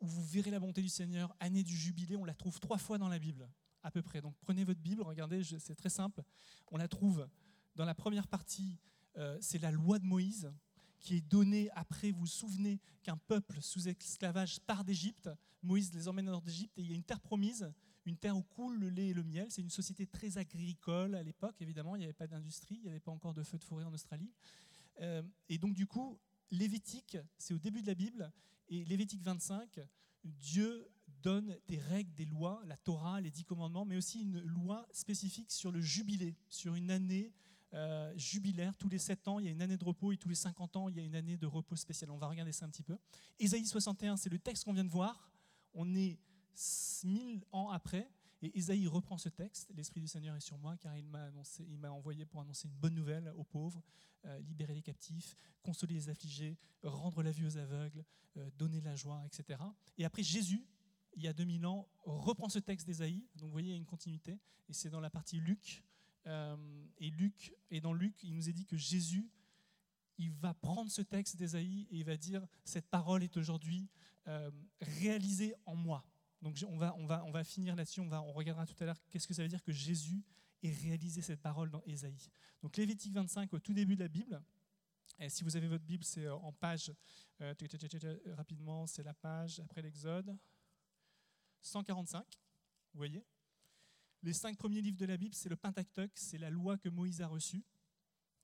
où 0.00 0.08
vous 0.08 0.24
verrez 0.24 0.50
la 0.50 0.58
bonté 0.58 0.82
du 0.82 0.88
Seigneur, 0.88 1.32
année 1.38 1.62
du 1.62 1.76
jubilé, 1.76 2.16
on 2.16 2.24
la 2.24 2.34
trouve 2.34 2.58
trois 2.58 2.78
fois 2.78 2.98
dans 2.98 3.08
la 3.08 3.20
Bible, 3.20 3.48
à 3.84 3.92
peu 3.92 4.02
près. 4.02 4.20
Donc 4.20 4.34
prenez 4.40 4.64
votre 4.64 4.80
Bible, 4.80 5.02
regardez, 5.02 5.44
c'est 5.44 5.76
très 5.76 5.88
simple. 5.88 6.24
On 6.72 6.78
la 6.78 6.88
trouve 6.88 7.28
dans 7.76 7.84
la 7.84 7.94
première 7.94 8.26
partie, 8.26 8.80
euh, 9.18 9.38
c'est 9.40 9.58
la 9.58 9.70
loi 9.70 10.00
de 10.00 10.04
Moïse 10.04 10.52
qui 11.06 11.18
est 11.18 11.20
donné 11.20 11.70
après, 11.76 12.10
vous 12.10 12.20
vous 12.20 12.26
souvenez 12.26 12.80
qu'un 13.04 13.16
peuple 13.16 13.62
sous 13.62 13.86
esclavage 13.86 14.58
part 14.58 14.82
d'Égypte, 14.82 15.30
Moïse 15.62 15.94
les 15.94 16.08
emmène 16.08 16.28
hors 16.28 16.42
d'Égypte 16.42 16.76
et 16.76 16.82
il 16.82 16.90
y 16.90 16.92
a 16.92 16.96
une 16.96 17.04
terre 17.04 17.20
promise, 17.20 17.72
une 18.06 18.16
terre 18.16 18.36
où 18.36 18.42
coule 18.42 18.76
le 18.76 18.88
lait 18.88 19.10
et 19.10 19.14
le 19.14 19.22
miel. 19.22 19.46
C'est 19.48 19.62
une 19.62 19.70
société 19.70 20.08
très 20.08 20.36
agricole 20.36 21.14
à 21.14 21.22
l'époque, 21.22 21.54
évidemment, 21.62 21.94
il 21.94 22.00
n'y 22.00 22.06
avait 22.06 22.12
pas 22.12 22.26
d'industrie, 22.26 22.74
il 22.78 22.82
n'y 22.82 22.88
avait 22.88 22.98
pas 22.98 23.12
encore 23.12 23.34
de 23.34 23.44
feu 23.44 23.56
de 23.56 23.62
forêt 23.62 23.84
en 23.84 23.94
Australie. 23.94 24.32
Euh, 25.00 25.22
et 25.48 25.58
donc 25.58 25.74
du 25.74 25.86
coup, 25.86 26.18
Lévitique, 26.50 27.16
c'est 27.38 27.54
au 27.54 27.58
début 27.60 27.82
de 27.82 27.86
la 27.86 27.94
Bible, 27.94 28.32
et 28.68 28.84
Lévitique 28.84 29.22
25, 29.22 29.78
Dieu 30.24 30.88
donne 31.22 31.56
des 31.68 31.78
règles, 31.78 32.12
des 32.14 32.24
lois, 32.24 32.60
la 32.66 32.76
Torah, 32.76 33.20
les 33.20 33.30
dix 33.30 33.44
commandements, 33.44 33.84
mais 33.84 33.96
aussi 33.96 34.22
une 34.22 34.40
loi 34.40 34.88
spécifique 34.90 35.52
sur 35.52 35.70
le 35.70 35.80
jubilé, 35.80 36.34
sur 36.48 36.74
une 36.74 36.90
année 36.90 37.32
euh, 37.74 38.12
jubilaire. 38.16 38.76
Tous 38.76 38.88
les 38.88 38.98
sept 38.98 39.26
ans, 39.28 39.38
il 39.38 39.46
y 39.46 39.48
a 39.48 39.52
une 39.52 39.62
année 39.62 39.76
de 39.76 39.84
repos, 39.84 40.12
et 40.12 40.16
tous 40.16 40.28
les 40.28 40.34
50 40.34 40.76
ans, 40.76 40.88
il 40.88 40.96
y 40.96 41.00
a 41.00 41.02
une 41.02 41.14
année 41.14 41.36
de 41.36 41.46
repos 41.46 41.76
spécial. 41.76 42.10
On 42.10 42.18
va 42.18 42.28
regarder 42.28 42.52
ça 42.52 42.66
un 42.66 42.70
petit 42.70 42.82
peu. 42.82 42.96
Ésaïe 43.38 43.66
61, 43.66 44.16
c'est 44.16 44.30
le 44.30 44.38
texte 44.38 44.64
qu'on 44.64 44.72
vient 44.72 44.84
de 44.84 44.90
voir. 44.90 45.30
On 45.74 45.94
est 45.94 46.18
1000 47.04 47.44
ans 47.52 47.70
après, 47.70 48.08
et 48.42 48.58
Ésaïe 48.58 48.86
reprend 48.86 49.18
ce 49.18 49.28
texte, 49.28 49.70
L'Esprit 49.74 50.00
du 50.00 50.08
Seigneur 50.08 50.36
est 50.36 50.40
sur 50.40 50.58
moi, 50.58 50.76
car 50.76 50.96
il 50.96 51.06
m'a, 51.06 51.24
annoncé, 51.24 51.64
il 51.68 51.78
m'a 51.78 51.90
envoyé 51.90 52.26
pour 52.26 52.40
annoncer 52.40 52.68
une 52.68 52.74
bonne 52.74 52.94
nouvelle 52.94 53.32
aux 53.36 53.44
pauvres, 53.44 53.82
euh, 54.26 54.38
libérer 54.40 54.74
les 54.74 54.82
captifs, 54.82 55.34
consoler 55.62 55.94
les 55.94 56.08
affligés, 56.08 56.58
rendre 56.82 57.22
la 57.22 57.30
vue 57.30 57.46
aux 57.46 57.56
aveugles, 57.56 58.04
euh, 58.36 58.50
donner 58.56 58.80
la 58.80 58.94
joie, 58.94 59.24
etc. 59.26 59.60
Et 59.96 60.04
après, 60.04 60.22
Jésus, 60.22 60.66
il 61.14 61.22
y 61.22 61.28
a 61.28 61.32
2000 61.32 61.64
ans, 61.66 61.88
reprend 62.04 62.48
ce 62.48 62.58
texte 62.58 62.86
d'Ésaïe. 62.86 63.26
Donc 63.36 63.46
vous 63.46 63.52
voyez, 63.52 63.68
il 63.68 63.72
y 63.72 63.74
a 63.74 63.78
une 63.78 63.86
continuité, 63.86 64.38
et 64.68 64.72
c'est 64.72 64.90
dans 64.90 65.00
la 65.00 65.10
partie 65.10 65.38
Luc. 65.40 65.82
Euh, 66.26 66.86
et 66.98 67.10
Luc, 67.10 67.54
et 67.70 67.80
dans 67.80 67.92
Luc, 67.92 68.22
il 68.22 68.34
nous 68.34 68.48
est 68.48 68.52
dit 68.52 68.66
que 68.66 68.76
Jésus, 68.76 69.28
il 70.18 70.30
va 70.30 70.54
prendre 70.54 70.90
ce 70.90 71.02
texte 71.02 71.36
d'Ésaïe 71.36 71.86
et 71.90 71.98
il 71.98 72.04
va 72.04 72.16
dire, 72.16 72.46
cette 72.64 72.88
parole 72.88 73.22
est 73.22 73.36
aujourd'hui 73.36 73.88
réalisée 74.80 75.54
en 75.66 75.76
moi. 75.76 76.04
Donc 76.42 76.56
on 76.68 76.76
va, 76.76 76.94
on 76.96 77.06
va, 77.06 77.24
on 77.24 77.30
va 77.30 77.44
finir 77.44 77.76
là-dessus, 77.76 78.00
on, 78.00 78.08
va, 78.08 78.22
on 78.22 78.32
regardera 78.32 78.66
tout 78.66 78.74
à 78.80 78.86
l'heure 78.86 79.00
qu'est-ce 79.10 79.26
que 79.26 79.34
ça 79.34 79.42
veut 79.42 79.48
dire 79.48 79.62
que 79.62 79.72
Jésus 79.72 80.24
ait 80.62 80.72
réalisé 80.72 81.22
cette 81.22 81.40
parole 81.40 81.70
dans 81.70 81.82
Ésaïe. 81.86 82.30
Donc 82.62 82.76
Lévitique 82.76 83.12
25 83.12 83.52
au 83.54 83.60
tout 83.60 83.72
début 83.72 83.94
de 83.94 84.02
la 84.02 84.08
Bible, 84.08 84.42
si 85.28 85.44
vous 85.44 85.56
avez 85.56 85.66
votre 85.66 85.84
Bible, 85.84 86.04
c'est 86.04 86.28
en 86.28 86.52
page, 86.52 86.92
euh, 87.40 87.54
rapidement, 88.36 88.86
c'est 88.86 89.02
la 89.02 89.14
page 89.14 89.60
après 89.60 89.82
l'Exode, 89.82 90.36
145, 91.62 92.24
vous 92.92 92.98
voyez? 92.98 93.24
Les 94.26 94.32
cinq 94.32 94.56
premiers 94.56 94.80
livres 94.80 94.96
de 94.96 95.06
la 95.06 95.16
Bible, 95.16 95.36
c'est 95.36 95.48
le 95.48 95.54
Pentateuque, 95.54 96.10
c'est 96.16 96.36
la 96.36 96.50
loi 96.50 96.76
que 96.76 96.88
Moïse 96.88 97.22
a 97.22 97.28
reçue, 97.28 97.62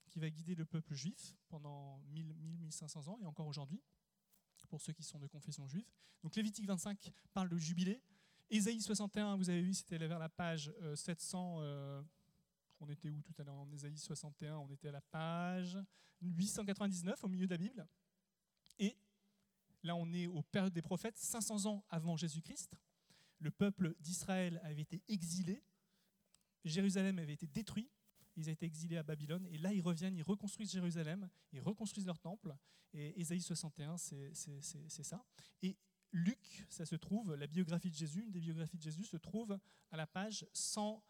qui 0.07 0.21
va 0.21 0.31
guider 0.31 0.55
le 0.55 0.65
peuple 0.65 0.95
juif 0.95 1.35
pendant 1.49 1.99
1000, 2.13 2.33
1500 2.35 3.09
ans 3.09 3.19
et 3.21 3.27
encore 3.27 3.49
aujourd'hui 3.49 3.83
pour 4.69 4.81
ceux 4.81 4.93
qui 4.93 5.03
sont 5.03 5.19
de 5.19 5.27
confession 5.27 5.67
juive. 5.67 5.85
Donc 6.23 6.37
Lévitique 6.37 6.67
25 6.67 7.13
parle 7.35 7.49
de 7.49 7.59
jubilé. 7.59 8.01
Ésaïe 8.49 8.81
61, 8.81 9.35
vous 9.35 9.51
avez 9.51 9.61
vu, 9.61 9.75
c'était 9.75 9.99
vers 9.99 10.21
la 10.21 10.29
page 10.29 10.73
700. 10.95 11.57
Euh, 11.59 11.63
euh, 11.65 12.03
on 12.79 12.89
était 12.89 13.11
où 13.11 13.21
tout 13.21 13.35
à 13.39 13.43
l'heure? 13.43 13.57
En 13.57 13.69
Ésaïe 13.73 13.99
61, 13.99 14.59
on 14.59 14.71
était 14.71 14.87
à 14.87 14.93
la 14.93 15.01
page 15.01 15.77
899 16.21 17.25
au 17.25 17.29
milieu 17.29 17.47
de 17.47 17.51
la 17.51 17.59
Bible. 17.59 17.89
Et 18.79 18.97
là, 19.83 19.97
on 19.97 20.13
est 20.13 20.29
aux 20.29 20.43
périodes 20.43 20.73
des 20.75 20.81
prophètes, 20.81 21.19
500 21.19 21.67
ans 21.67 21.85
avant 21.91 22.17
Jésus-Christ. 22.17 22.77
Le 23.41 23.51
peuple 23.51 23.97
d'Israël 23.99 24.61
avait 24.63 24.83
été 24.83 25.03
exilé, 25.09 25.61
Jérusalem 26.65 27.19
avait 27.19 27.33
été 27.33 27.47
détruit, 27.47 27.91
ils 28.37 28.49
ont 28.49 28.53
été 28.53 28.67
exilés 28.67 28.97
à 28.97 29.03
Babylone, 29.03 29.47
et 29.51 29.59
là 29.59 29.73
ils 29.73 29.83
reviennent, 29.83 30.17
ils 30.17 30.23
reconstruisent 30.23 30.73
Jérusalem, 30.73 31.29
ils 31.53 31.61
reconstruisent 31.61 32.07
leur 32.07 32.19
temple, 32.19 32.57
et 32.93 33.21
Ésaïe 33.21 33.41
61, 33.41 33.97
c'est 33.97 35.03
ça. 35.03 35.25
Et 35.63 35.77
Luc, 36.13 36.67
ça 36.69 36.85
se 36.85 36.95
trouve, 36.95 37.35
la 37.35 37.47
biographie 37.47 37.91
de 37.91 37.95
Jésus, 37.95 38.23
une 38.23 38.31
des 38.31 38.41
biographies 38.41 38.77
de 38.77 38.83
Jésus 38.83 39.05
se 39.05 39.17
trouve 39.17 39.59
à 39.91 39.97
la 39.97 40.07
page 40.07 40.47
180, 40.53 41.03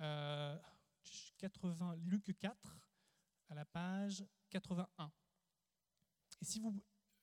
euh, 0.00 1.96
Luc 2.04 2.36
4, 2.38 2.78
à 3.48 3.54
la 3.54 3.64
page 3.64 4.24
81. 4.50 5.10
Et 6.42 6.44
si 6.44 6.60
vous 6.60 6.78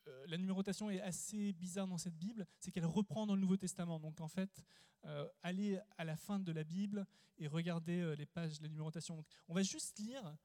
euh, 0.08 0.26
la 0.28 0.38
numérotation 0.38 0.90
est 0.90 1.02
assez 1.02 1.54
bizarre 1.54 1.88
dans 1.88 1.98
cette 1.98 2.18
Bible, 2.18 2.46
c'est 2.60 2.72
qu'elle 2.72 2.86
reprend 2.86 3.26
dans 3.26 3.36
le 3.36 3.42
Nouveau 3.42 3.58
Testament. 3.58 4.00
Donc 4.00 4.22
en 4.22 4.28
fait, 4.28 4.64
euh, 5.06 5.28
allez 5.42 5.80
à 5.98 6.06
la 6.06 6.16
fin 6.16 6.40
de 6.40 6.52
la 6.52 6.64
Bible 6.64 7.06
et 7.38 7.48
regardez 7.48 8.00
euh, 8.00 8.16
les 8.16 8.26
pages 8.26 8.58
de 8.60 8.64
la 8.64 8.70
numérotation. 8.70 9.24
on 9.48 9.54
va 9.54 9.64
juste 9.64 10.00
lire 10.00 10.38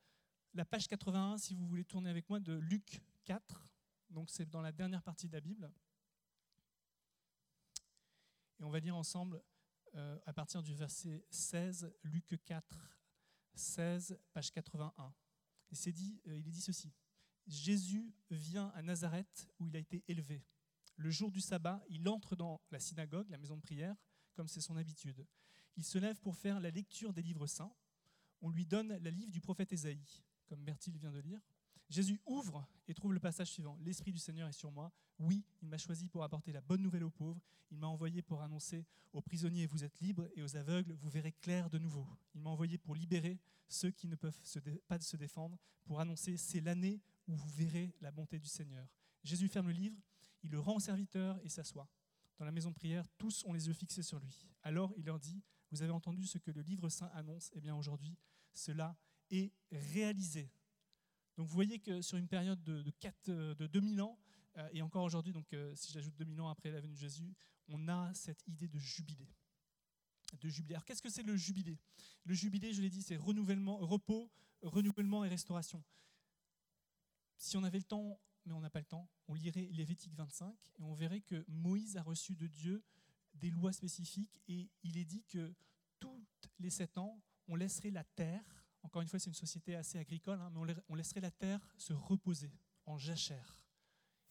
la 0.54 0.64
page 0.64 0.86
81, 0.88 1.38
si 1.38 1.54
vous 1.54 1.66
voulez 1.66 1.84
tourner 1.84 2.10
avec 2.10 2.28
moi, 2.28 2.40
de 2.40 2.54
Luc 2.54 3.02
4. 3.24 3.62
Donc 4.10 4.30
c'est 4.30 4.48
dans 4.48 4.60
la 4.60 4.72
dernière 4.72 5.02
partie 5.02 5.28
de 5.28 5.32
la 5.32 5.40
Bible. 5.40 5.70
Et 8.60 8.64
on 8.64 8.70
va 8.70 8.80
lire 8.80 8.96
ensemble 8.96 9.42
à 10.24 10.32
partir 10.32 10.62
du 10.62 10.74
verset 10.74 11.22
16, 11.28 11.92
Luc 12.04 12.38
4, 12.46 12.96
16, 13.54 14.18
page 14.32 14.50
81. 14.50 15.14
Et 15.70 15.74
c'est 15.74 15.92
dit, 15.92 16.20
il 16.24 16.32
est 16.46 16.50
dit 16.50 16.60
ceci. 16.62 16.92
Jésus 17.46 18.12
vient 18.30 18.68
à 18.74 18.82
Nazareth 18.82 19.48
où 19.58 19.66
il 19.66 19.76
a 19.76 19.78
été 19.78 20.02
élevé. 20.08 20.44
Le 20.96 21.10
jour 21.10 21.30
du 21.30 21.40
sabbat, 21.40 21.82
il 21.88 22.08
entre 22.08 22.36
dans 22.36 22.60
la 22.70 22.78
synagogue, 22.78 23.28
la 23.30 23.38
maison 23.38 23.56
de 23.56 23.62
prière, 23.62 23.96
comme 24.34 24.48
c'est 24.48 24.60
son 24.60 24.76
habitude. 24.76 25.26
Il 25.76 25.84
se 25.84 25.98
lève 25.98 26.20
pour 26.20 26.36
faire 26.36 26.60
la 26.60 26.70
lecture 26.70 27.12
des 27.12 27.22
livres 27.22 27.46
saints. 27.46 27.72
On 28.40 28.50
lui 28.50 28.66
donne 28.66 28.96
la 28.98 29.10
livre 29.10 29.30
du 29.30 29.40
prophète 29.40 29.72
Ésaïe, 29.72 30.22
comme 30.46 30.64
Bertil 30.64 30.96
vient 30.98 31.12
de 31.12 31.20
lire. 31.20 31.40
Jésus 31.88 32.20
ouvre 32.26 32.66
et 32.88 32.94
trouve 32.94 33.12
le 33.12 33.20
passage 33.20 33.50
suivant. 33.50 33.78
L'Esprit 33.82 34.12
du 34.12 34.18
Seigneur 34.18 34.48
est 34.48 34.52
sur 34.52 34.70
moi. 34.70 34.92
Oui, 35.18 35.44
il 35.60 35.68
m'a 35.68 35.78
choisi 35.78 36.08
pour 36.08 36.24
apporter 36.24 36.52
la 36.52 36.60
bonne 36.60 36.82
nouvelle 36.82 37.04
aux 37.04 37.10
pauvres. 37.10 37.40
Il 37.70 37.78
m'a 37.78 37.86
envoyé 37.86 38.22
pour 38.22 38.42
annoncer 38.42 38.86
aux 39.12 39.20
prisonniers, 39.20 39.66
vous 39.66 39.84
êtes 39.84 40.00
libres, 40.00 40.28
et 40.34 40.42
aux 40.42 40.56
aveugles, 40.56 40.92
vous 40.94 41.10
verrez 41.10 41.32
clair 41.32 41.68
de 41.68 41.78
nouveau. 41.78 42.06
Il 42.34 42.40
m'a 42.40 42.50
envoyé 42.50 42.78
pour 42.78 42.94
libérer 42.94 43.38
ceux 43.68 43.90
qui 43.90 44.08
ne 44.08 44.16
peuvent 44.16 44.40
pas 44.86 45.00
se 45.00 45.16
défendre, 45.16 45.58
pour 45.84 46.00
annoncer, 46.00 46.36
c'est 46.36 46.60
l'année 46.60 47.00
où 47.26 47.34
vous 47.34 47.48
verrez 47.50 47.94
la 48.00 48.10
bonté 48.10 48.38
du 48.38 48.48
Seigneur. 48.48 48.86
Jésus 49.22 49.48
ferme 49.48 49.68
le 49.68 49.72
livre, 49.72 50.00
il 50.42 50.50
le 50.50 50.58
rend 50.58 50.76
au 50.76 50.80
serviteur 50.80 51.38
et 51.44 51.48
s'assoit. 51.48 51.88
Dans 52.38 52.44
la 52.44 52.52
maison 52.52 52.70
de 52.70 52.74
prière, 52.74 53.06
tous 53.18 53.44
ont 53.44 53.52
les 53.52 53.68
yeux 53.68 53.74
fixés 53.74 54.02
sur 54.02 54.18
lui. 54.18 54.48
Alors 54.62 54.92
il 54.96 55.04
leur 55.04 55.18
dit, 55.18 55.42
vous 55.70 55.82
avez 55.82 55.92
entendu 55.92 56.26
ce 56.26 56.38
que 56.38 56.50
le 56.50 56.62
livre 56.62 56.88
saint 56.88 57.10
annonce, 57.14 57.50
eh 57.54 57.60
bien 57.60 57.76
aujourd'hui, 57.76 58.16
cela 58.52 58.96
est 59.30 59.52
réalisé. 59.70 60.50
Donc 61.36 61.46
vous 61.46 61.54
voyez 61.54 61.78
que 61.78 62.02
sur 62.02 62.18
une 62.18 62.28
période 62.28 62.62
de, 62.62 62.82
de, 62.82 63.54
de 63.54 63.66
2000 63.66 64.02
ans, 64.02 64.18
euh, 64.58 64.68
et 64.72 64.82
encore 64.82 65.04
aujourd'hui, 65.04 65.32
donc 65.32 65.52
euh, 65.52 65.74
si 65.74 65.92
j'ajoute 65.92 66.14
2000 66.16 66.40
ans 66.40 66.48
après 66.48 66.70
la 66.70 66.80
venue 66.80 66.94
de 66.94 66.98
Jésus, 66.98 67.34
on 67.68 67.88
a 67.88 68.12
cette 68.14 68.46
idée 68.46 68.68
de 68.68 68.78
jubilé. 68.78 69.28
De 70.40 70.48
jubilé. 70.48 70.74
Alors 70.74 70.84
qu'est-ce 70.84 71.02
que 71.02 71.08
c'est 71.08 71.22
le 71.22 71.36
jubilé? 71.36 71.78
Le 72.24 72.34
jubilé, 72.34 72.72
je 72.72 72.82
l'ai 72.82 72.90
dit, 72.90 73.02
c'est 73.02 73.16
renouvellement, 73.16 73.78
repos, 73.78 74.30
renouvellement 74.62 75.24
et 75.24 75.28
restauration. 75.28 75.82
Si 77.42 77.56
on 77.56 77.64
avait 77.64 77.78
le 77.78 77.84
temps, 77.84 78.20
mais 78.46 78.52
on 78.52 78.60
n'a 78.60 78.70
pas 78.70 78.78
le 78.78 78.84
temps, 78.84 79.10
on 79.26 79.34
lirait 79.34 79.68
Lévitique 79.72 80.14
25 80.14 80.54
et 80.78 80.82
on 80.84 80.94
verrait 80.94 81.22
que 81.22 81.44
Moïse 81.48 81.96
a 81.96 82.02
reçu 82.02 82.36
de 82.36 82.46
Dieu 82.46 82.84
des 83.34 83.50
lois 83.50 83.72
spécifiques 83.72 84.40
et 84.46 84.70
il 84.84 84.96
est 84.96 85.04
dit 85.04 85.24
que 85.24 85.52
toutes 85.98 86.48
les 86.60 86.70
sept 86.70 86.98
ans, 86.98 87.20
on 87.48 87.56
laisserait 87.56 87.90
la 87.90 88.04
terre, 88.04 88.64
encore 88.84 89.02
une 89.02 89.08
fois 89.08 89.18
c'est 89.18 89.28
une 89.28 89.34
société 89.34 89.74
assez 89.74 89.98
agricole, 89.98 90.40
hein, 90.40 90.50
mais 90.50 90.72
on 90.88 90.94
laisserait 90.94 91.20
la 91.20 91.32
terre 91.32 91.58
se 91.76 91.92
reposer 91.92 92.52
en 92.86 92.96
jachère. 92.96 93.60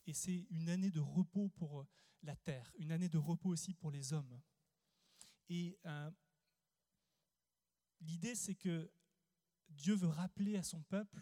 Et 0.07 0.13
c'est 0.13 0.47
une 0.49 0.69
année 0.69 0.89
de 0.89 1.01
repos 1.01 1.49
pour 1.49 1.85
la 2.23 2.37
terre, 2.37 2.71
une 2.77 2.93
année 2.93 3.09
de 3.09 3.17
repos 3.17 3.49
aussi 3.49 3.73
pour 3.73 3.91
les 3.91 4.13
hommes. 4.13 4.39
Et 5.49 5.77
euh, 5.85 6.09
l'idée 7.99 8.35
c'est 8.35 8.55
que 8.55 8.89
Dieu 9.67 9.95
veut 9.95 10.07
rappeler 10.07 10.55
à 10.55 10.63
son 10.63 10.81
peuple 10.83 11.21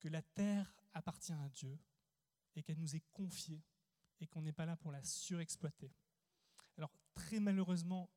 que 0.00 0.08
la 0.08 0.22
terre 0.22 0.74
appartient 0.98 1.32
à 1.32 1.48
Dieu 1.48 1.78
et 2.56 2.62
qu'elle 2.62 2.78
nous 2.78 2.96
est 2.96 3.04
confiée 3.12 3.62
et 4.20 4.26
qu'on 4.26 4.42
n'est 4.42 4.52
pas 4.52 4.66
là 4.66 4.76
pour 4.76 4.92
la 4.92 5.02
surexploiter. 5.02 5.92
Alors 6.76 6.92
très 7.14 7.40
malheureusement, 7.40 8.10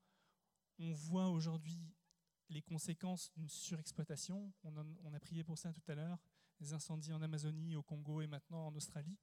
on 0.80 0.92
voit 0.92 1.30
aujourd'hui 1.30 1.94
les 2.50 2.62
conséquences 2.62 3.32
d'une 3.34 3.48
surexploitation. 3.48 4.52
On, 4.64 5.14
a 5.14 5.20
prié 5.20 5.44
pour 5.44 5.58
ça 5.58 5.72
tout 5.72 5.84
à 5.88 5.96
l'heure. 5.96 6.20
Les 6.60 6.74
incendies 6.74 7.14
en 7.14 7.22
Amazonie, 7.22 7.76
au 7.76 7.84
Congo 7.84 8.22
et 8.22 8.28
maintenant 8.28 8.68
en 8.68 8.76
Australie 8.76 9.18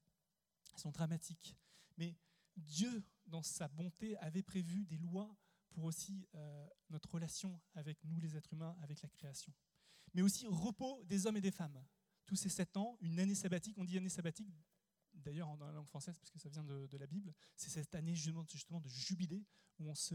sont 0.76 0.92
dramatiques. 0.92 1.56
Mais 1.96 2.16
Dieu, 2.56 3.04
dans 3.26 3.42
sa 3.42 3.68
bonté, 3.68 4.16
avait 4.18 4.42
prévu 4.42 4.86
des 4.86 4.96
lois 4.96 5.36
pour 5.70 5.84
aussi 5.84 6.26
euh, 6.34 6.68
notre 6.90 7.10
relation 7.10 7.60
avec 7.74 8.02
nous, 8.04 8.18
les 8.20 8.36
êtres 8.36 8.52
humains, 8.52 8.76
avec 8.82 9.02
la 9.02 9.08
création. 9.08 9.52
Mais 10.14 10.22
aussi 10.22 10.46
repos 10.46 11.02
des 11.04 11.26
hommes 11.26 11.36
et 11.36 11.40
des 11.40 11.50
femmes 11.50 11.84
tous 12.28 12.36
ces 12.36 12.50
sept 12.50 12.76
ans, 12.76 12.96
une 13.00 13.18
année 13.18 13.34
sabbatique. 13.34 13.76
On 13.78 13.84
dit 13.84 13.96
année 13.96 14.10
sabbatique, 14.10 14.48
d'ailleurs 15.14 15.56
dans 15.56 15.66
la 15.66 15.72
langue 15.72 15.88
française, 15.88 16.16
parce 16.18 16.30
que 16.30 16.38
ça 16.38 16.48
vient 16.48 16.62
de, 16.62 16.96
la 16.96 17.06
Bible. 17.06 17.34
C'est 17.56 17.70
cette 17.70 17.94
année 17.94 18.14
justement, 18.14 18.80
de 18.80 18.88
jubilé 18.88 19.44
où 19.78 19.88
on 19.90 19.94
se 19.94 20.14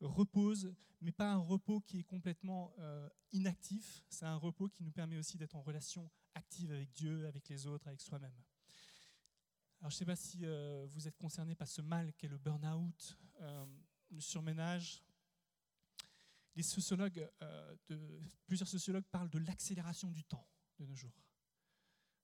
repose, 0.00 0.74
mais 1.00 1.12
pas 1.12 1.32
un 1.32 1.38
repos 1.38 1.80
qui 1.82 2.00
est 2.00 2.04
complètement 2.04 2.74
euh, 2.78 3.08
inactif. 3.32 4.02
C'est 4.08 4.24
un 4.24 4.36
repos 4.36 4.68
qui 4.68 4.82
nous 4.82 4.90
permet 4.90 5.18
aussi 5.18 5.36
d'être 5.36 5.54
en 5.54 5.62
relation 5.62 6.10
active 6.34 6.72
avec 6.72 6.92
Dieu, 6.92 7.26
avec 7.26 7.48
les 7.48 7.66
autres, 7.66 7.86
avec 7.86 8.00
soi-même. 8.00 8.34
Alors 9.80 9.90
je 9.90 9.96
ne 9.96 9.98
sais 9.98 10.06
pas 10.06 10.16
si 10.16 10.46
euh, 10.46 10.86
vous 10.88 11.06
êtes 11.06 11.18
concerné 11.18 11.54
par 11.54 11.68
ce 11.68 11.82
mal 11.82 12.14
qu'est 12.14 12.26
le 12.26 12.38
burn-out, 12.38 13.18
euh, 13.42 13.66
le 14.10 14.20
surménage. 14.20 15.04
les 16.56 16.62
sociologues, 16.62 17.30
euh, 17.42 17.76
plusieurs 18.46 18.68
sociologues 18.68 19.04
parlent 19.10 19.28
de 19.28 19.38
l'accélération 19.40 20.10
du 20.10 20.24
temps 20.24 20.48
de 20.78 20.86
nos 20.86 20.94
jours. 20.94 21.23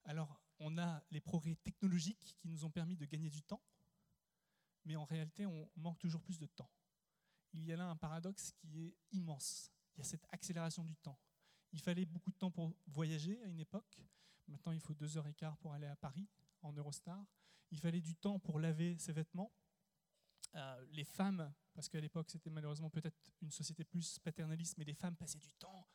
Alors, 0.05 0.41
on 0.59 0.77
a 0.79 1.03
les 1.11 1.21
progrès 1.21 1.57
technologiques 1.57 2.37
qui 2.39 2.49
nous 2.49 2.65
ont 2.65 2.71
permis 2.71 2.97
de 2.97 3.05
gagner 3.05 3.31
du 3.31 3.43
temps, 3.43 3.63
mais 4.85 4.97
en 4.97 5.05
réalité, 5.05 5.47
on 5.47 5.71
manque 5.77 5.99
toujours 5.99 6.23
plus 6.23 6.39
de 6.39 6.47
temps. 6.47 6.71
Il 7.53 7.65
y 7.65 7.73
a 7.73 7.77
là 7.77 7.89
un 7.89 7.97
paradoxe 7.97 8.53
qui 8.53 8.85
est 8.85 8.95
immense. 9.13 9.71
Il 9.95 9.99
y 9.99 10.01
a 10.03 10.05
cette 10.05 10.27
accélération 10.31 10.85
du 10.85 10.97
temps. 10.97 11.19
Il 11.73 11.81
fallait 11.81 12.05
beaucoup 12.05 12.31
de 12.31 12.37
temps 12.37 12.51
pour 12.51 12.73
voyager 12.87 13.41
à 13.43 13.47
une 13.47 13.61
époque. 13.61 14.01
Maintenant, 14.49 14.73
il 14.73 14.81
faut 14.81 14.95
deux 14.95 15.17
heures 15.17 15.27
et 15.27 15.35
quart 15.35 15.57
pour 15.59 15.73
aller 15.73 15.87
à 15.87 15.97
Paris 15.97 16.29
en 16.63 16.73
Eurostar. 16.73 17.25
Il 17.71 17.79
fallait 17.79 18.01
du 18.01 18.17
temps 18.17 18.39
pour 18.39 18.59
laver 18.59 18.99
ses 18.99 19.13
vêtements. 19.13 19.53
Euh, 20.57 20.87
les 20.91 21.05
femmes, 21.05 21.53
parce 21.75 21.89
qu'à 21.89 22.01
l'époque 22.01 22.29
c'était 22.29 22.51
malheureusement 22.51 22.91
peut-être 22.91 23.31
une 23.41 23.53
société 23.53 23.85
plus 23.85 24.19
paternaliste, 24.19 24.77
mais 24.79 24.85
les 24.85 24.95
femmes 24.95 25.15
passaient 25.15 25.39
du 25.39 25.53
temps, 25.53 25.87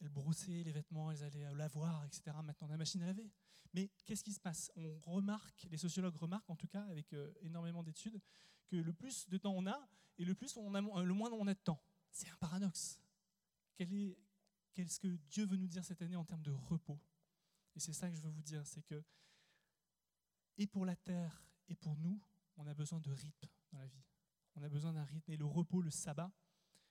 elles 0.00 0.08
brossaient 0.08 0.62
les 0.62 0.72
vêtements, 0.72 1.10
elles 1.10 1.22
allaient 1.22 1.48
au 1.48 1.54
lavoir, 1.54 2.04
etc. 2.04 2.36
Maintenant 2.44 2.68
la 2.68 2.76
machine 2.76 3.02
à 3.02 3.06
laver. 3.06 3.30
Mais 3.74 3.90
qu'est-ce 4.04 4.24
qui 4.24 4.32
se 4.32 4.40
passe? 4.40 4.72
On 4.76 5.12
remarque, 5.12 5.66
les 5.70 5.76
sociologues 5.76 6.16
remarquent 6.16 6.50
en 6.50 6.56
tout 6.56 6.68
cas 6.68 6.82
avec 6.84 7.12
euh, 7.12 7.32
énormément 7.42 7.82
d'études, 7.82 8.20
que 8.66 8.76
le 8.76 8.92
plus 8.92 9.28
de 9.28 9.38
temps 9.38 9.54
on 9.54 9.66
a 9.66 9.88
et 10.18 10.24
le 10.24 10.34
plus 10.34 10.56
on 10.56 10.74
a, 10.74 10.82
euh, 10.82 11.02
le 11.02 11.14
moins 11.14 11.30
on 11.32 11.46
a 11.46 11.54
de 11.54 11.60
temps. 11.60 11.82
C'est 12.10 12.28
un 12.28 12.36
paradoxe. 12.36 13.00
Qu'est-ce 13.76 15.00
que 15.00 15.08
Dieu 15.30 15.46
veut 15.46 15.56
nous 15.56 15.68
dire 15.68 15.84
cette 15.84 16.02
année 16.02 16.16
en 16.16 16.24
termes 16.24 16.42
de 16.42 16.52
repos? 16.52 16.98
Et 17.74 17.80
c'est 17.80 17.92
ça 17.92 18.08
que 18.08 18.16
je 18.16 18.20
veux 18.20 18.30
vous 18.30 18.42
dire, 18.42 18.66
c'est 18.66 18.82
que 18.82 19.02
et 20.56 20.66
pour 20.66 20.84
la 20.84 20.96
terre 20.96 21.44
et 21.68 21.76
pour 21.76 21.96
nous, 21.96 22.20
on 22.56 22.66
a 22.66 22.74
besoin 22.74 23.00
de 23.00 23.12
rythme 23.12 23.48
dans 23.70 23.78
la 23.78 23.86
vie. 23.86 24.04
On 24.56 24.62
a 24.62 24.68
besoin 24.68 24.92
d'un 24.92 25.04
rythme 25.04 25.30
et 25.30 25.36
le 25.36 25.44
repos, 25.44 25.80
le 25.80 25.90
sabbat, 25.90 26.32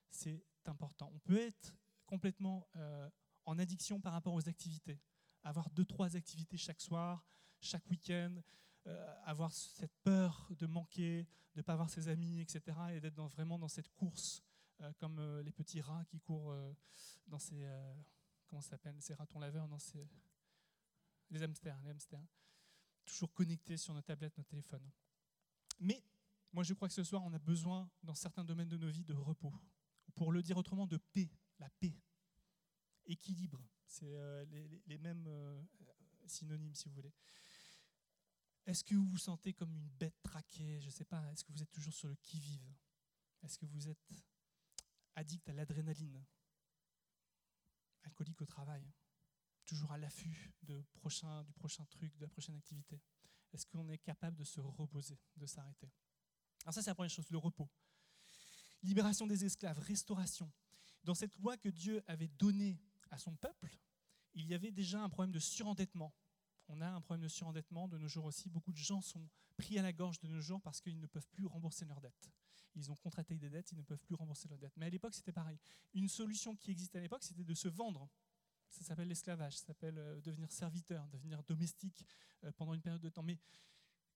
c'est 0.09 0.45
important. 0.65 1.11
On 1.13 1.19
peut 1.19 1.37
être 1.37 1.75
complètement 2.07 2.67
euh, 2.75 3.09
en 3.45 3.59
addiction 3.59 3.99
par 4.01 4.13
rapport 4.13 4.33
aux 4.33 4.49
activités. 4.49 4.99
Avoir 5.43 5.69
deux, 5.69 5.85
trois 5.85 6.15
activités 6.15 6.57
chaque 6.57 6.81
soir, 6.81 7.23
chaque 7.61 7.87
week-end, 7.89 8.41
euh, 8.87 9.15
avoir 9.25 9.51
cette 9.53 9.93
peur 10.03 10.49
de 10.57 10.65
manquer, 10.65 11.27
de 11.53 11.59
ne 11.59 11.61
pas 11.61 11.75
voir 11.75 11.89
ses 11.89 12.07
amis, 12.07 12.39
etc. 12.39 12.61
Et 12.93 12.99
d'être 12.99 13.21
vraiment 13.27 13.59
dans 13.59 13.67
cette 13.67 13.89
course, 13.89 14.43
euh, 14.81 14.91
comme 14.97 15.21
les 15.41 15.51
petits 15.51 15.81
rats 15.81 16.05
qui 16.05 16.19
courent 16.19 16.55
dans 17.27 17.39
ces. 17.39 17.67
comment 18.47 18.61
ça 18.61 18.71
s'appelle 18.71 18.95
Ces 18.99 19.13
ratons 19.13 19.39
laveurs, 19.39 19.67
dans 19.67 19.79
ces. 19.79 20.07
Les 21.29 21.43
hamsters, 21.43 21.79
les 21.83 21.91
hamsters. 21.91 22.25
Toujours 23.05 23.33
connectés 23.33 23.77
sur 23.77 23.93
nos 23.93 24.01
tablettes, 24.01 24.37
nos 24.37 24.43
téléphones. 24.43 24.89
Mais 25.79 26.03
moi, 26.51 26.63
je 26.63 26.73
crois 26.73 26.87
que 26.87 26.93
ce 26.93 27.03
soir, 27.03 27.23
on 27.23 27.33
a 27.33 27.39
besoin, 27.39 27.89
dans 28.03 28.15
certains 28.15 28.43
domaines 28.43 28.69
de 28.69 28.77
nos 28.77 28.89
vies, 28.89 29.03
de 29.03 29.13
repos. 29.13 29.53
Pour 30.15 30.31
le 30.31 30.41
dire 30.41 30.57
autrement, 30.57 30.87
de 30.87 30.97
paix, 30.97 31.29
la 31.59 31.69
paix. 31.69 31.95
Équilibre, 33.05 33.65
c'est 33.85 34.15
euh, 34.15 34.45
les, 34.85 34.97
mêmes 34.97 35.25
euh, 35.27 35.63
synonymes, 36.25 36.75
si 36.75 36.89
vous 36.89 36.95
voulez. 36.95 37.13
Est-ce 38.65 38.83
que 38.83 38.95
vous 38.95 39.05
vous 39.05 39.17
sentez 39.17 39.53
comme 39.53 39.73
une 39.73 39.87
bête 39.91 40.21
traquée? 40.23 40.81
Je 40.81 40.87
ne 40.87 40.91
sais 40.91 41.05
pas. 41.05 41.31
Est-ce 41.31 41.43
que 41.45 41.53
vous 41.53 41.63
êtes 41.63 41.71
toujours 41.71 41.93
sur 41.93 42.09
le 42.09 42.15
qui-vive? 42.15 42.75
Est-ce 43.43 43.57
que 43.57 43.65
vous 43.65 43.87
êtes 43.87 44.13
addict 45.15 45.47
à 45.47 45.53
l'adrénaline? 45.53 46.25
Alcoolique 48.03 48.41
au 48.41 48.45
travail? 48.45 48.91
Toujours 49.65 49.91
à 49.91 49.97
l'affût 49.97 50.53
du 50.63 50.83
prochain 50.95 51.45
truc, 51.89 52.13
de 52.17 52.21
la 52.21 52.29
prochaine 52.29 52.55
activité? 52.55 53.01
Est-ce 53.53 53.65
qu'on 53.65 53.87
est 53.87 53.99
capable 53.99 54.35
de 54.35 54.43
se 54.43 54.59
reposer, 54.59 55.17
de 55.37 55.45
s'arrêter? 55.45 55.89
Alors 56.63 56.73
ça, 56.73 56.81
c'est 56.81 56.89
la 56.89 56.95
première 56.95 57.09
chose, 57.09 57.29
le 57.29 57.37
repos. 57.37 57.69
Libération 58.83 59.27
des 59.27 59.45
esclaves, 59.45 59.79
restauration. 59.79 60.51
Dans 61.07 61.15
cette 61.15 61.37
loi 61.37 61.55
que 61.55 61.69
Dieu 61.69 62.03
avait 62.07 62.27
donnée 62.27 62.77
à 63.11 63.17
son 63.17 63.33
peuple, 63.37 63.79
il 64.33 64.45
y 64.45 64.53
avait 64.53 64.71
déjà 64.71 65.01
un 65.01 65.07
problème 65.07 65.31
de 65.31 65.39
surendettement. 65.39 66.13
On 66.67 66.81
a 66.81 66.89
un 66.89 66.99
problème 66.99 67.23
de 67.23 67.29
surendettement 67.29 67.87
de 67.87 67.97
nos 67.97 68.09
jours 68.09 68.25
aussi. 68.25 68.49
Beaucoup 68.49 68.73
de 68.73 68.77
gens 68.77 68.99
sont 68.99 69.25
pris 69.55 69.79
à 69.79 69.81
la 69.81 69.93
gorge 69.93 70.19
de 70.19 70.27
nos 70.27 70.41
jours 70.41 70.61
parce 70.61 70.81
qu'ils 70.81 70.99
ne 70.99 71.07
peuvent 71.07 71.29
plus 71.29 71.45
rembourser 71.45 71.85
leurs 71.85 72.01
dettes. 72.01 72.29
Ils 72.75 72.91
ont 72.91 72.95
contracté 72.97 73.37
des 73.37 73.49
dettes, 73.49 73.71
ils 73.71 73.77
ne 73.77 73.83
peuvent 73.83 74.03
plus 74.03 74.15
rembourser 74.15 74.49
leurs 74.49 74.59
dettes. 74.59 74.75
Mais 74.75 74.87
à 74.87 74.89
l'époque, 74.89 75.15
c'était 75.15 75.31
pareil. 75.31 75.57
Une 75.93 76.09
solution 76.09 76.57
qui 76.57 76.71
existait 76.71 76.97
à 76.97 77.01
l'époque, 77.01 77.23
c'était 77.23 77.45
de 77.45 77.53
se 77.53 77.69
vendre. 77.69 78.09
Ça 78.69 78.83
s'appelle 78.83 79.07
l'esclavage, 79.07 79.59
ça 79.59 79.67
s'appelle 79.67 79.97
euh, 79.97 80.19
devenir 80.19 80.51
serviteur, 80.51 81.07
devenir 81.07 81.41
domestique 81.43 82.05
euh, 82.43 82.51
pendant 82.51 82.73
une 82.73 82.81
période 82.81 83.01
de 83.01 83.07
temps. 83.07 83.23
Mais 83.23 83.37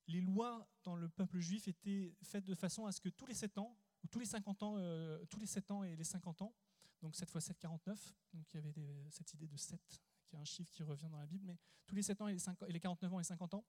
les 0.07 0.19
lois 0.19 0.67
dans 0.83 0.97
le 0.97 1.07
peuple 1.07 1.39
juif 1.39 1.69
étaient 1.69 2.13
faites 2.21 2.43
de 2.43 2.53
façon 2.53 2.85
à 2.85 2.91
ce 2.91 2.99
que 2.99 3.07
tous 3.07 3.27
les 3.27 3.33
7 3.33 3.59
ans, 3.59 3.77
ou 4.03 4.07
tous 4.09 4.19
les 4.19 4.25
50 4.25 4.63
ans, 4.63 4.75
euh, 4.77 5.23
tous 5.29 5.39
les 5.39 5.45
7 5.45 5.71
ans 5.71 5.85
et 5.85 5.95
les 5.95 6.03
50 6.03 6.41
ans, 6.41 6.53
donc 7.01 7.15
7 7.15 7.29
fois 7.29 7.41
7, 7.41 7.57
49, 7.59 8.13
donc 8.33 8.53
il 8.53 8.55
y 8.55 8.59
avait 8.59 9.07
cette 9.09 9.33
idée 9.33 9.47
de 9.47 9.57
7, 9.57 9.79
qui 10.27 10.35
est 10.35 10.39
un 10.39 10.45
chiffre 10.45 10.71
qui 10.71 10.83
revient 10.83 11.09
dans 11.09 11.17
la 11.17 11.25
Bible, 11.25 11.45
mais 11.45 11.57
tous 11.87 11.95
les 11.95 12.03
7 12.03 12.21
ans 12.21 12.27
et 12.27 12.33
les, 12.33 12.41
et 12.67 12.71
les 12.71 12.79
49 12.79 13.13
ans 13.13 13.19
et 13.19 13.23
50 13.23 13.53
ans, 13.55 13.65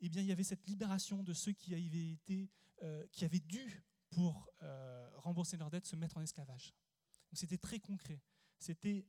eh 0.00 0.08
bien, 0.08 0.22
il 0.22 0.28
y 0.28 0.32
avait 0.32 0.44
cette 0.44 0.66
libération 0.66 1.22
de 1.22 1.32
ceux 1.32 1.52
qui 1.52 1.74
avaient, 1.74 2.12
été, 2.12 2.50
euh, 2.82 3.06
qui 3.10 3.24
avaient 3.24 3.40
dû, 3.40 3.84
pour 4.10 4.48
euh, 4.62 5.10
rembourser 5.16 5.56
leurs 5.58 5.70
dettes, 5.70 5.86
se 5.86 5.96
mettre 5.96 6.16
en 6.16 6.22
esclavage. 6.22 6.74
C'était 7.32 7.58
très 7.58 7.78
concret. 7.78 8.22
C'était 8.58 9.06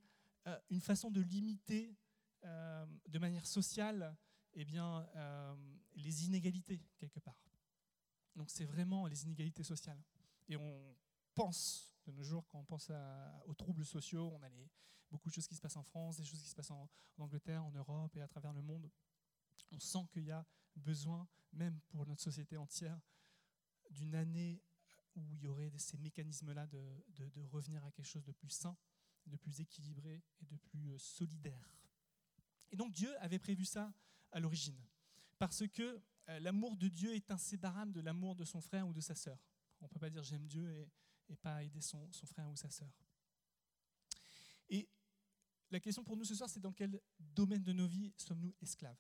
une 0.70 0.82
façon 0.82 1.10
de 1.10 1.22
limiter 1.22 1.96
de 2.44 3.20
manière 3.20 3.46
sociale 3.46 4.18
eh 4.54 4.66
bien, 4.66 5.08
euh, 5.16 5.56
les 5.96 6.26
inégalités, 6.26 6.82
quelque 6.98 7.20
part. 7.20 7.42
Donc 8.36 8.50
c'est 8.50 8.66
vraiment 8.66 9.08
les 9.08 9.24
inégalités 9.24 9.64
sociales. 9.64 10.02
Et 10.48 10.58
on 10.58 10.96
pense, 11.36 11.94
de 12.12 12.18
nos 12.18 12.24
jours, 12.24 12.48
quand 12.48 12.60
on 12.60 12.66
pense 12.66 12.92
aux 13.46 13.54
troubles 13.54 13.86
sociaux, 13.86 14.32
on 14.34 14.44
a 14.44 14.50
beaucoup 15.12 15.30
de 15.30 15.34
choses 15.34 15.48
qui 15.48 15.56
se 15.56 15.62
passent 15.62 15.78
en 15.78 15.84
France, 15.84 16.18
des 16.18 16.26
choses 16.26 16.42
qui 16.42 16.50
se 16.50 16.56
passent 16.56 16.72
en, 16.72 16.90
Angleterre, 17.18 17.66
en 17.66 17.72
Europe 17.72 18.16
et 18.16 18.22
à 18.22 18.28
travers 18.28 18.54
le 18.54 18.62
monde. 18.62 18.90
On 19.72 19.80
sent 19.80 20.08
qu'il 20.12 20.24
y 20.24 20.32
a 20.32 20.46
besoin, 20.76 21.28
même 21.52 21.80
pour 21.90 22.06
notre 22.06 22.22
société 22.22 22.56
entière, 22.58 23.00
d'une 23.90 24.16
année 24.16 24.62
où 25.16 25.34
il 25.34 25.42
y 25.42 25.48
aurait 25.48 25.72
ces 25.78 25.98
mécanismes-là 25.98 26.68
de, 26.68 27.42
revenir 27.52 27.84
à 27.84 27.92
quelque 27.92 28.08
chose 28.08 28.24
de 28.24 28.32
plus 28.32 28.50
sain, 28.50 28.78
de 29.26 29.36
plus 29.36 29.60
équilibré 29.60 30.24
et 30.42 30.46
de 30.46 30.56
plus 30.56 30.92
euh, 30.92 30.98
solidaire. 30.98 31.70
Et 32.72 32.76
donc 32.76 32.94
Dieu 32.94 33.14
avait 33.20 33.40
prévu 33.40 33.66
ça 33.66 33.92
à 34.32 34.40
l'origine. 34.40 34.80
Parce 35.38 35.68
que 35.68 36.02
euh, 36.30 36.40
l'amour 36.40 36.78
de 36.78 36.88
Dieu 36.88 37.16
est 37.16 37.32
inséparable 37.32 37.92
de 37.92 38.02
l'amour 38.02 38.36
de 38.36 38.46
son 38.46 38.62
frère 38.62 38.88
ou 38.88 38.94
de 38.94 39.02
sa 39.02 39.16
sœur. 39.16 39.38
On 39.82 39.86
ne 39.86 39.90
peut 39.90 40.00
pas 40.00 40.10
dire 40.10 40.24
j'aime 40.24 40.48
Dieu 40.48 40.72
et, 40.72 40.88
pas 41.36 41.64
aider 41.64 41.82
son, 41.82 42.10
frère 42.26 42.50
ou 42.50 42.56
sa 42.56 42.70
sœur. 42.70 42.92
Et 44.70 44.90
la 45.72 45.80
question 45.80 46.04
pour 46.04 46.18
nous 46.18 46.26
ce 46.26 46.36
soir, 46.36 46.50
c'est 46.50 46.60
dans 46.60 46.74
quel 46.74 47.02
domaine 47.20 47.64
de 47.64 47.74
nos 47.74 47.88
vies 47.88 48.14
sommes-nous 48.18 48.56
esclaves? 48.62 49.00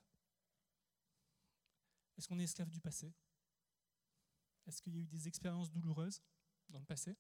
Est-ce 2.18 2.28
qu'on 2.28 2.40
est 2.40 2.44
esclave 2.44 2.70
du 2.70 2.80
passé? 2.82 3.14
Est-ce 4.68 4.82
qu'il 4.82 4.94
y 4.94 4.98
a 4.98 5.02
eu 5.02 5.08
des 5.08 5.28
expériences 5.28 5.72
douloureuses 5.72 6.22
dans 6.70 6.80
le 6.80 6.86
passé? 6.86 7.18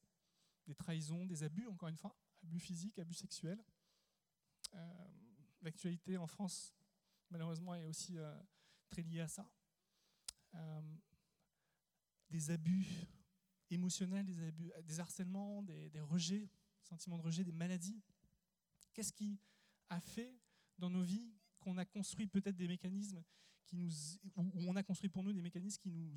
Des 0.68 0.76
trahisons, 0.76 1.26
des 1.26 1.44
abus, 1.44 1.68
encore 1.68 1.90
une 1.90 1.98
fois? 1.98 2.16
Abus 2.44 2.60
physiques, 2.60 3.00
abus 3.00 3.16
sexuels? 3.16 3.64
Euh, 4.76 5.08
L'actualité 5.62 6.18
en 6.18 6.28
France 6.28 6.74
malheureusement, 7.30 7.76
est 7.76 7.86
aussi 7.86 8.18
euh, 8.18 8.36
très 8.90 9.02
lié 9.02 9.22
à 9.22 9.28
ça. 9.28 9.50
Euh, 10.56 10.82
des 12.30 12.52
abus 12.52 12.88
émotionnels, 13.70 14.26
des, 14.26 14.40
abus, 14.40 14.72
des 14.84 15.00
harcèlements, 15.00 15.64
des, 15.64 16.02
rejets, 16.02 16.50
sentiments 16.82 17.18
de 17.18 17.24
rejet, 17.24 17.44
des 17.44 17.52
maladies. 17.52 18.02
Qu'est-ce 18.94 19.14
qui 19.14 19.40
a 19.90 20.00
fait 20.00 20.36
dans 20.78 20.90
nos 20.90 21.04
vies 21.04 21.34
qu'on 21.60 21.78
a 21.78 21.86
construit 21.86 22.28
peut-être 22.28 22.56
des 22.56 22.68
mécanismes 22.68 23.24
qui 23.66 23.76
nous, 23.76 23.92
on 24.36 24.76
a 24.76 24.84
construit 24.84 25.10
pour 25.10 25.24
nous 25.24 25.34
des 25.34 25.42
mécanismes 25.42 25.80
qui 25.82 25.92
nous, 25.92 26.16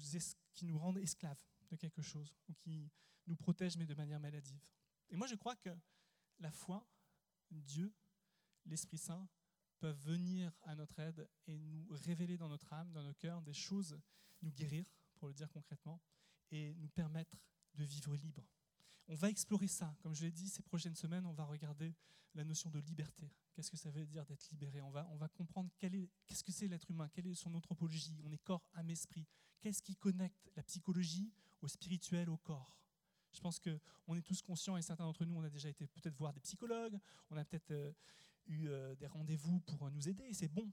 qui 0.54 0.64
nous 0.64 0.78
rendent 0.78 0.98
esclaves 0.98 1.42
de 1.70 1.76
quelque 1.76 2.00
chose, 2.00 2.34
ou 2.48 2.54
qui 2.54 2.90
nous 3.26 3.36
protègent 3.36 3.76
mais 3.76 3.86
de 3.86 3.94
manière 3.94 4.20
maladive? 4.20 4.64
Et 5.10 5.16
moi 5.16 5.26
je 5.26 5.34
crois 5.34 5.56
que 5.56 5.70
la 6.38 6.50
foi, 6.50 6.86
Dieu, 7.50 7.92
l'Esprit 8.64 8.98
Saint, 8.98 9.28
peuvent 9.78 10.00
venir 10.06 10.56
à 10.62 10.76
notre 10.76 10.98
aide 11.00 11.28
et 11.46 11.58
nous 11.58 11.86
révéler 11.90 12.36
dans 12.36 12.48
notre 12.48 12.72
âme, 12.72 12.92
dans 12.92 13.02
nos 13.02 13.14
cœurs, 13.14 13.42
des 13.42 13.52
choses, 13.52 14.00
nous 14.40 14.52
guérir, 14.52 14.86
pour 15.16 15.28
le 15.28 15.34
dire 15.34 15.50
concrètement, 15.50 16.00
et 16.52 16.74
nous 16.74 16.88
permettre 16.88 17.36
de 17.74 17.84
vivre 17.84 18.14
libre. 18.14 18.46
On 19.08 19.14
va 19.14 19.28
explorer 19.28 19.66
ça. 19.66 19.94
Comme 20.00 20.14
je 20.14 20.24
l'ai 20.24 20.30
dit, 20.30 20.48
ces 20.48 20.62
prochaines 20.62 20.94
semaines, 20.94 21.26
on 21.26 21.32
va 21.32 21.44
regarder 21.44 21.94
la 22.34 22.44
notion 22.44 22.70
de 22.70 22.78
liberté. 22.78 23.32
Qu'est-ce 23.52 23.70
que 23.70 23.76
ça 23.76 23.90
veut 23.90 24.06
dire 24.06 24.24
d'être 24.26 24.48
libéré? 24.50 24.80
On 24.80 24.90
va, 24.90 25.08
on 25.10 25.16
va 25.16 25.28
comprendre 25.28 25.70
qu'est-ce 25.78 26.44
que 26.44 26.52
c'est 26.52 26.68
l'être 26.68 26.90
humain, 26.90 27.08
quelle 27.08 27.26
est 27.26 27.34
son 27.34 27.52
anthropologie? 27.54 28.20
On 28.24 28.32
est 28.32 28.38
corps, 28.38 28.62
âme, 28.74 28.90
esprit. 28.90 29.26
Qu'est-ce 29.60 29.82
qui 29.82 29.96
connecte 29.96 30.50
la 30.56 30.62
psychologie 30.62 31.32
au 31.60 31.68
spirituel, 31.68 32.30
au 32.30 32.38
corps? 32.38 32.78
Je 33.32 33.40
pense 33.40 33.58
qu'on 33.58 34.14
est 34.14 34.22
tous 34.22 34.42
conscients, 34.42 34.76
et 34.76 34.82
certains 34.82 35.04
d'entre 35.04 35.24
nous, 35.24 35.34
on 35.34 35.42
a 35.42 35.50
déjà 35.50 35.68
été 35.68 35.86
peut-être 35.86 36.16
voir 36.16 36.32
des 36.32 36.40
psychologues, 36.40 36.98
on 37.30 37.36
a 37.36 37.44
peut-être 37.44 37.70
euh, 37.70 37.92
eu 38.46 38.68
euh, 38.68 38.94
des 38.94 39.06
rendez-vous 39.06 39.60
pour 39.60 39.90
nous 39.90 40.08
aider, 40.08 40.24
et 40.24 40.34
c'est 40.34 40.48
bon. 40.48 40.70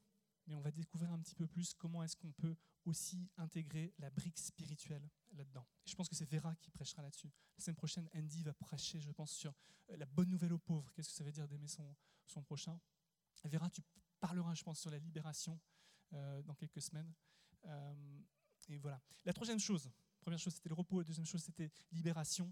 mais 0.50 0.56
on 0.56 0.62
va 0.62 0.72
découvrir 0.72 1.12
un 1.12 1.20
petit 1.20 1.36
peu 1.36 1.48
plus 1.48 1.74
comment 1.74 2.04
est-ce 2.04 2.16
qu'on 2.16 2.32
peut 2.32 2.56
aussi 2.86 3.30
intégrer 3.38 3.94
la 4.00 4.10
brique 4.10 4.38
spirituelle 4.38 5.10
là-dedans. 5.34 5.66
je 5.86 5.96
pense 5.96 6.10
que 6.10 6.16
c'est 6.16 6.26
Vera 6.26 6.56
qui 6.56 6.72
prêchera 6.72 7.02
là-dessus. 7.02 7.32
La 7.58 7.64
semaine 7.64 7.76
prochaine, 7.76 8.10
Andy 8.16 8.44
va 8.44 8.54
prêcher, 8.54 9.00
je 9.00 9.12
pense, 9.12 9.32
sur 9.32 9.54
euh, 9.90 9.98
la 9.98 10.06
bonne 10.06 10.30
nouvelle 10.30 10.54
aux 10.54 10.60
pauvres. 10.60 10.92
Qu'est-ce 10.94 11.10
que 11.10 11.16
ça 11.16 11.24
veut 11.24 11.32
dire 11.32 11.48
d'aimer 11.48 11.68
son, 11.68 11.96
prochain? 12.44 12.80
Vera, 13.44 13.70
tu 13.70 13.82
parleras, 14.20 14.54
je 14.54 14.64
pense, 14.64 14.80
sur 14.80 14.90
la 14.90 14.98
libération 14.98 15.60
euh, 16.14 16.42
dans 16.44 16.56
quelques 16.56 16.82
semaines. 16.82 17.14
Euh, 17.66 18.22
et 18.70 18.78
voilà. 18.78 19.02
La 19.26 19.34
troisième 19.34 19.60
chose, 19.60 19.90
première 20.22 20.40
chose, 20.40 20.56
c'était 20.56 20.70
le 20.70 20.76
repos. 20.76 21.00
La 21.00 21.06
deuxième 21.06 21.26
chose, 21.26 21.44
c'était 21.44 21.72
libération, 21.92 22.52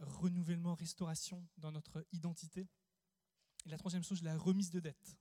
renouvellement, 0.00 0.74
restauration 0.74 1.48
dans 1.56 1.72
notre 1.72 2.06
identité. 2.12 2.68
Et 3.64 3.70
la 3.70 3.78
troisième 3.78 4.04
chose, 4.04 4.22
la 4.22 4.36
remise 4.36 4.70
de 4.70 4.80
dette. 4.80 5.16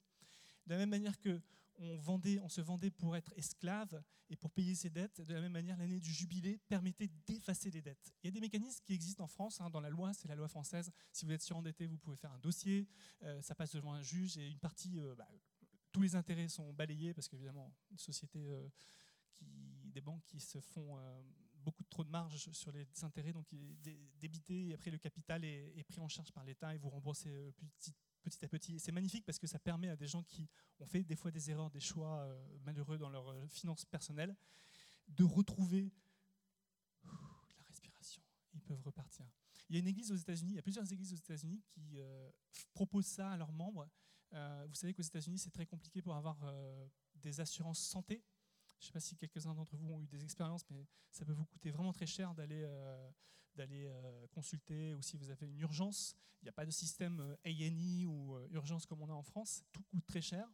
De 0.65 0.73
la 0.73 0.77
même 0.77 0.89
manière 0.89 1.17
que 1.19 1.41
on, 1.79 2.49
se 2.49 2.61
vendait 2.61 2.91
pour 2.91 3.15
être 3.15 3.33
esclave 3.35 4.03
et 4.29 4.35
pour 4.35 4.51
payer 4.51 4.75
ses 4.75 4.89
dettes. 4.89 5.21
De 5.21 5.33
la 5.33 5.41
même 5.41 5.51
manière, 5.51 5.77
l'année 5.77 5.99
du 5.99 6.11
jubilé 6.11 6.59
permettait 6.67 7.09
d'effacer 7.25 7.71
les 7.71 7.81
dettes. 7.81 8.13
Il 8.23 8.27
y 8.27 8.29
a 8.29 8.31
des 8.31 8.39
mécanismes 8.39 8.83
qui 8.83 8.93
existent 8.93 9.23
en 9.23 9.27
France, 9.27 9.61
hein, 9.61 9.69
dans 9.69 9.81
la 9.81 9.89
loi, 9.89 10.13
c'est 10.13 10.27
la 10.27 10.35
loi 10.35 10.47
française. 10.47 10.91
Si 11.11 11.25
vous 11.25 11.31
êtes 11.31 11.41
surendetté, 11.41 11.87
vous 11.87 11.97
pouvez 11.97 12.15
faire 12.15 12.31
un 12.31 12.39
dossier, 12.39 12.87
euh, 13.23 13.41
ça 13.41 13.55
passe 13.55 13.73
devant 13.73 13.93
un 13.93 14.01
juge 14.01 14.37
et 14.37 14.47
une 14.47 14.59
partie, 14.59 14.99
euh, 14.99 15.15
bah, 15.15 15.27
tous 15.91 16.01
les 16.01 16.15
intérêts 16.15 16.47
sont 16.47 16.73
balayés 16.73 17.13
parce 17.13 17.27
qu'évidemment, 17.27 17.73
une 17.91 17.97
société, 17.97 18.49
euh, 18.49 18.69
des 19.85 20.01
banques 20.01 20.23
qui 20.25 20.39
se 20.39 20.59
font 20.59 20.97
beaucoup 21.55 21.83
trop 21.83 22.03
de 22.03 22.09
marge 22.09 22.51
sur 22.53 22.71
les 22.71 22.87
intérêts, 23.01 23.33
donc 23.33 23.47
débité 24.19 24.67
et 24.67 24.73
après 24.73 24.91
le 24.91 24.99
capital 24.99 25.43
est, 25.43 25.73
est 25.75 25.83
pris 25.83 25.99
en 25.99 26.07
charge 26.07 26.31
par 26.31 26.45
l'État 26.45 26.73
et 26.73 26.77
vous 26.77 26.89
remboursez 26.89 27.51
petit 27.57 27.93
petit 28.21 28.43
à 28.45 28.47
petit. 28.47 28.79
C'est 28.79 28.91
magnifique 28.91 29.25
parce 29.25 29.39
que 29.39 29.47
ça 29.47 29.59
permet 29.59 29.89
à 29.89 29.95
des 29.95 30.07
gens 30.07 30.23
qui 30.23 30.49
ont 30.79 30.85
fait 30.85 31.03
des 31.03 31.15
fois 31.15 31.31
des 31.31 31.49
erreurs, 31.49 31.69
des 31.69 31.79
choix 31.79 32.21
euh, 32.21 32.57
malheureux 32.63 32.97
dans 32.97 33.09
leurs 33.09 33.29
euh, 33.29 33.47
finances 33.47 33.85
personnelles, 33.85 34.35
de 35.07 35.23
retrouver 35.23 35.91
la 37.03 37.63
respiration. 37.67 38.21
Ils 38.53 38.61
peuvent 38.61 38.81
repartir. 38.81 39.25
Il 39.69 39.75
y 39.75 39.77
a 39.77 39.79
une 39.79 39.87
église 39.87 40.11
aux 40.11 40.15
États-Unis, 40.15 40.51
il 40.51 40.55
y 40.55 40.59
a 40.59 40.63
plusieurs 40.63 40.91
églises 40.91 41.13
aux 41.13 41.17
États-Unis 41.17 41.61
qui 41.65 41.99
euh, 41.99 42.29
proposent 42.73 43.07
ça 43.07 43.31
à 43.31 43.37
leurs 43.37 43.51
membres. 43.51 43.89
vous 44.31 44.75
savez 44.75 44.93
qu'aux 44.93 45.01
États-Unis, 45.01 45.39
c'est 45.39 45.51
très 45.51 45.65
compliqué 45.65 46.01
pour 46.01 46.15
avoir 46.15 46.37
des 47.15 47.39
assurances 47.39 47.79
santé. 47.79 48.23
Je 48.79 48.85
ne 48.85 48.87
sais 48.87 48.93
pas 48.93 48.99
si 48.99 49.15
quelques-uns 49.15 49.53
d'entre 49.53 49.77
vous 49.77 49.91
ont 49.91 50.01
eu 50.01 50.07
des 50.07 50.23
expériences, 50.23 50.69
mais 50.69 50.87
ça 51.11 51.25
peut 51.25 51.33
vous 51.33 51.45
coûter 51.45 51.69
vraiment 51.71 51.93
très 51.93 52.05
cher 52.05 52.33
d'aller 52.33 52.65
d'aller 53.55 53.85
euh, 53.85 54.27
consulter 54.27 54.93
ou 54.93 55.01
si 55.01 55.17
vous 55.17 55.29
avez 55.29 55.47
une 55.47 55.59
urgence. 55.59 56.15
Il 56.41 56.45
n'y 56.45 56.49
a 56.49 56.53
pas 56.53 56.65
de 56.65 56.71
système 56.71 57.19
euh, 57.19 57.35
ANI 57.45 58.05
ou 58.05 58.35
euh, 58.35 58.47
urgence 58.51 58.85
comme 58.85 59.01
on 59.01 59.09
a 59.09 59.13
en 59.13 59.23
France. 59.23 59.63
Tout 59.71 59.83
coûte 59.83 60.05
très 60.05 60.21
cher. 60.21 60.47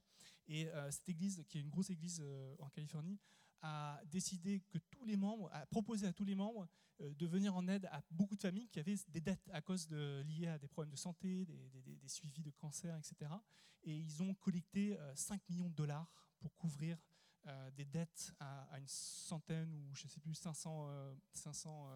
Et 0.49 0.69
cette 0.91 1.09
église, 1.09 1.43
qui 1.49 1.57
est 1.57 1.61
une 1.61 1.69
grosse 1.69 1.89
église 1.89 2.23
en 2.59 2.69
Californie, 2.69 3.19
a 3.61 3.99
décidé 4.05 4.61
que 4.69 4.77
tous 4.77 5.03
les 5.03 5.17
membres, 5.17 5.49
a 5.51 5.65
proposé 5.65 6.07
à 6.07 6.13
tous 6.13 6.23
les 6.23 6.35
membres 6.35 6.69
de 7.01 7.27
venir 7.27 7.53
en 7.53 7.67
aide 7.67 7.85
à 7.91 8.01
beaucoup 8.11 8.37
de 8.37 8.41
familles 8.41 8.69
qui 8.69 8.79
avaient 8.79 8.95
des 9.09 9.19
dettes 9.19 9.49
à 9.51 9.61
cause 9.61 9.89
liées 9.89 10.47
à 10.47 10.57
des 10.57 10.69
problèmes 10.69 10.91
de 10.91 10.95
santé, 10.95 11.45
des, 11.45 12.07
suivis 12.07 12.43
de 12.43 12.51
cancer, 12.51 12.97
etc. 12.97 13.29
Et 13.83 13.93
ils 13.93 14.23
ont 14.23 14.33
collecté 14.35 14.97
5 15.15 15.41
millions 15.49 15.67
de 15.67 15.75
dollars 15.75 16.09
pour 16.39 16.55
couvrir 16.55 16.97
des 17.75 17.83
dettes 17.83 18.31
à, 18.39 18.79
une 18.79 18.87
centaine 18.87 19.73
ou 19.73 19.93
je 19.95 20.05
ne 20.05 20.09
sais 20.09 20.21
plus 20.21 20.33
500, 20.33 21.13
500 21.33 21.89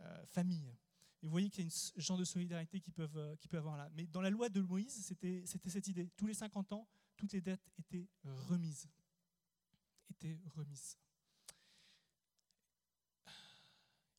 euh, 0.00 0.26
famille. 0.26 0.74
Et 1.22 1.26
vous 1.26 1.30
voyez 1.30 1.50
qu'il 1.50 1.64
y 1.64 1.68
a 1.68 1.70
un 1.70 2.00
genre 2.00 2.18
de 2.18 2.24
solidarité 2.24 2.80
qui 2.80 2.90
peuvent, 2.90 3.16
euh, 3.16 3.36
peut 3.48 3.58
avoir 3.58 3.76
là. 3.76 3.88
Mais 3.94 4.06
dans 4.06 4.20
la 4.20 4.30
loi 4.30 4.48
de 4.48 4.60
Moïse, 4.60 5.04
c'était 5.04 5.44
cette 5.46 5.86
idée. 5.86 6.10
Tous 6.16 6.26
les 6.26 6.34
50 6.34 6.72
ans, 6.72 6.88
toutes 7.16 7.32
les 7.32 7.40
dettes 7.40 7.70
étaient 7.78 8.08
remises. 8.24 8.88
Étaient 10.10 10.38
remises. 10.56 10.98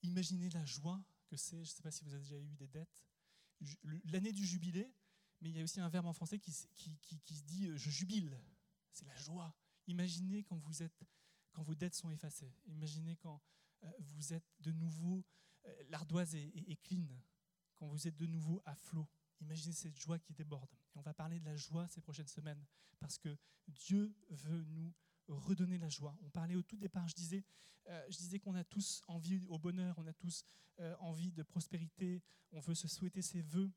Imaginez 0.02 0.50
la 0.50 0.66
joie 0.66 1.04
que 1.28 1.36
c'est, 1.36 1.58
je 1.58 1.72
ne 1.72 1.76
sais 1.76 1.82
pas 1.82 1.92
si 1.92 2.04
vous 2.04 2.14
avez 2.14 2.24
déjà 2.24 2.38
eu 2.38 2.56
des 2.56 2.68
dettes, 2.68 3.04
l'année 4.06 4.34
du 4.34 4.46
jubilé, 4.46 4.94
mais 5.42 5.50
il 5.50 5.58
y 5.58 5.60
a 5.60 5.64
aussi 5.64 5.80
un 5.80 5.90
verbe 5.90 6.06
en 6.06 6.14
français 6.14 6.40
qui, 6.40 6.52
se 6.52 7.44
dit 7.44 7.68
euh, 7.68 7.78
je 7.78 7.90
jubile. 7.90 8.40
C'est 8.92 9.06
la 9.06 9.16
joie. 9.16 9.54
Imaginez 9.88 10.44
quand, 10.44 10.56
vous 10.56 10.84
êtes, 10.84 11.04
quand 11.52 11.64
vos 11.64 11.76
dettes 11.76 11.96
sont 11.96 12.10
effacées. 12.12 12.54
Imaginez 12.68 13.18
quand 13.18 13.42
vous 14.00 14.34
êtes 14.34 14.46
de 14.62 14.72
nouveau 14.72 15.26
l'ardoise 15.90 16.36
est, 16.36 16.82
clean, 16.84 17.08
quand 17.76 17.88
vous 17.88 18.08
êtes 18.08 18.18
de 18.18 18.26
nouveau 18.26 18.62
à 18.66 18.76
flot. 18.76 19.08
Imaginez 19.42 19.74
cette 19.74 19.98
joie 19.98 20.20
qui 20.20 20.34
déborde. 20.34 20.70
Et 20.94 20.98
on 20.98 21.02
va 21.02 21.14
parler 21.14 21.40
de 21.40 21.46
la 21.46 21.56
joie 21.56 21.88
ces 21.88 22.02
prochaines 22.02 22.28
semaines, 22.28 22.64
parce 23.00 23.18
que 23.18 23.38
Dieu 23.68 24.16
veut 24.30 24.64
nous 24.66 24.94
redonner 25.28 25.78
la 25.78 25.90
joie. 25.90 26.18
On 26.22 26.30
parlait 26.30 26.56
au 26.56 26.64
tout 26.64 26.78
départ, 26.78 27.08
je 27.08 27.16
disais, 27.16 27.44
euh, 27.88 28.06
je 28.10 28.18
disais 28.18 28.40
qu'on 28.40 28.56
a 28.56 28.64
tous 28.64 29.02
envie 29.08 29.46
au 29.48 29.58
bonheur, 29.58 29.96
on 29.98 30.08
a 30.08 30.14
tous 30.14 30.44
euh, 30.80 30.96
envie 31.00 31.32
de 31.32 31.44
prospérité, 31.44 32.22
on 32.52 32.60
veut 32.60 32.76
se 32.76 32.88
souhaiter 32.88 33.22
ses 33.22 33.42
voeux. 33.42 33.72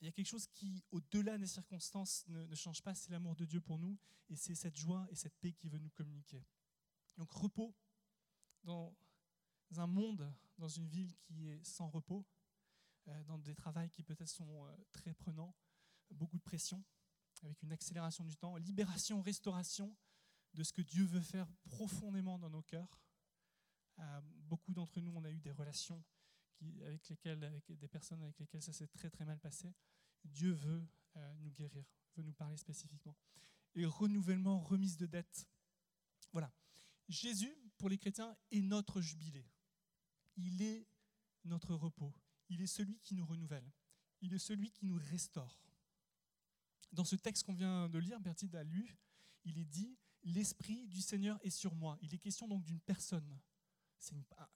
Il 0.00 0.04
y 0.04 0.08
a 0.08 0.12
quelque 0.12 0.26
chose 0.26 0.46
qui, 0.48 0.84
au-delà 0.90 1.38
des 1.38 1.46
circonstances, 1.46 2.26
ne, 2.28 2.44
ne 2.44 2.54
change 2.54 2.82
pas, 2.82 2.94
c'est 2.94 3.10
l'amour 3.10 3.34
de 3.36 3.46
Dieu 3.46 3.60
pour 3.60 3.78
nous, 3.78 3.96
et 4.28 4.36
c'est 4.36 4.54
cette 4.54 4.76
joie 4.76 5.06
et 5.10 5.14
cette 5.14 5.36
paix 5.38 5.52
qui 5.52 5.68
veut 5.68 5.78
nous 5.78 5.90
communiquer. 5.90 6.44
Donc 7.16 7.30
repos 7.32 7.74
dans 8.64 8.94
un 9.76 9.86
monde, 9.86 10.30
dans 10.58 10.68
une 10.68 10.88
ville 10.88 11.14
qui 11.16 11.48
est 11.48 11.64
sans 11.64 11.88
repos, 11.88 12.24
euh, 13.08 13.24
dans 13.24 13.38
des 13.38 13.54
travails 13.54 13.90
qui 13.90 14.02
peut-être 14.02 14.28
sont 14.28 14.66
euh, 14.66 14.76
très 14.92 15.14
prenants, 15.14 15.54
beaucoup 16.10 16.38
de 16.38 16.42
pression, 16.42 16.84
avec 17.42 17.62
une 17.62 17.72
accélération 17.72 18.24
du 18.24 18.36
temps, 18.36 18.56
libération, 18.56 19.22
restauration 19.22 19.94
de 20.54 20.62
ce 20.62 20.72
que 20.72 20.82
Dieu 20.82 21.04
veut 21.04 21.20
faire 21.20 21.46
profondément 21.68 22.38
dans 22.38 22.50
nos 22.50 22.62
cœurs. 22.62 23.00
Euh, 23.98 24.20
beaucoup 24.22 24.72
d'entre 24.72 25.00
nous, 25.00 25.12
on 25.14 25.24
a 25.24 25.30
eu 25.30 25.40
des 25.40 25.52
relations 25.52 26.02
avec, 26.84 27.06
lesquelles, 27.08 27.44
avec 27.44 27.70
des 27.70 27.88
personnes 27.88 28.22
avec 28.22 28.38
lesquelles 28.38 28.62
ça 28.62 28.72
s'est 28.72 28.88
très 28.88 29.10
très 29.10 29.24
mal 29.24 29.38
passé. 29.38 29.74
Dieu 30.24 30.52
veut 30.52 30.88
nous 31.38 31.50
guérir, 31.50 31.84
veut 32.16 32.22
nous 32.22 32.32
parler 32.32 32.56
spécifiquement. 32.56 33.16
Et 33.74 33.86
renouvellement, 33.86 34.60
remise 34.60 34.96
de 34.96 35.06
dette. 35.06 35.46
Voilà. 36.32 36.52
Jésus, 37.08 37.54
pour 37.78 37.88
les 37.88 37.98
chrétiens, 37.98 38.36
est 38.50 38.60
notre 38.60 39.00
jubilé 39.00 39.46
il 40.36 40.62
est 40.62 40.86
notre 41.44 41.74
repos. 41.74 42.14
Il 42.48 42.60
est 42.60 42.66
celui 42.66 42.98
qui 43.00 43.14
nous 43.14 43.26
renouvelle. 43.26 43.72
Il 44.20 44.32
est 44.34 44.38
celui 44.38 44.70
qui 44.70 44.86
nous 44.86 44.98
restaure. 45.10 45.60
Dans 46.92 47.04
ce 47.04 47.16
texte 47.16 47.44
qu'on 47.44 47.54
vient 47.54 47.88
de 47.88 47.98
lire, 47.98 48.20
Bertide 48.20 48.54
a 48.54 48.64
lu, 48.64 48.96
il 49.44 49.58
est 49.58 49.64
dit 49.64 49.98
L'Esprit 50.22 50.88
du 50.88 51.00
Seigneur 51.00 51.38
est 51.42 51.50
sur 51.50 51.74
moi. 51.74 51.98
Il 52.02 52.12
est 52.14 52.18
question 52.18 52.48
donc 52.48 52.64
d'une 52.64 52.80
personne. 52.80 53.40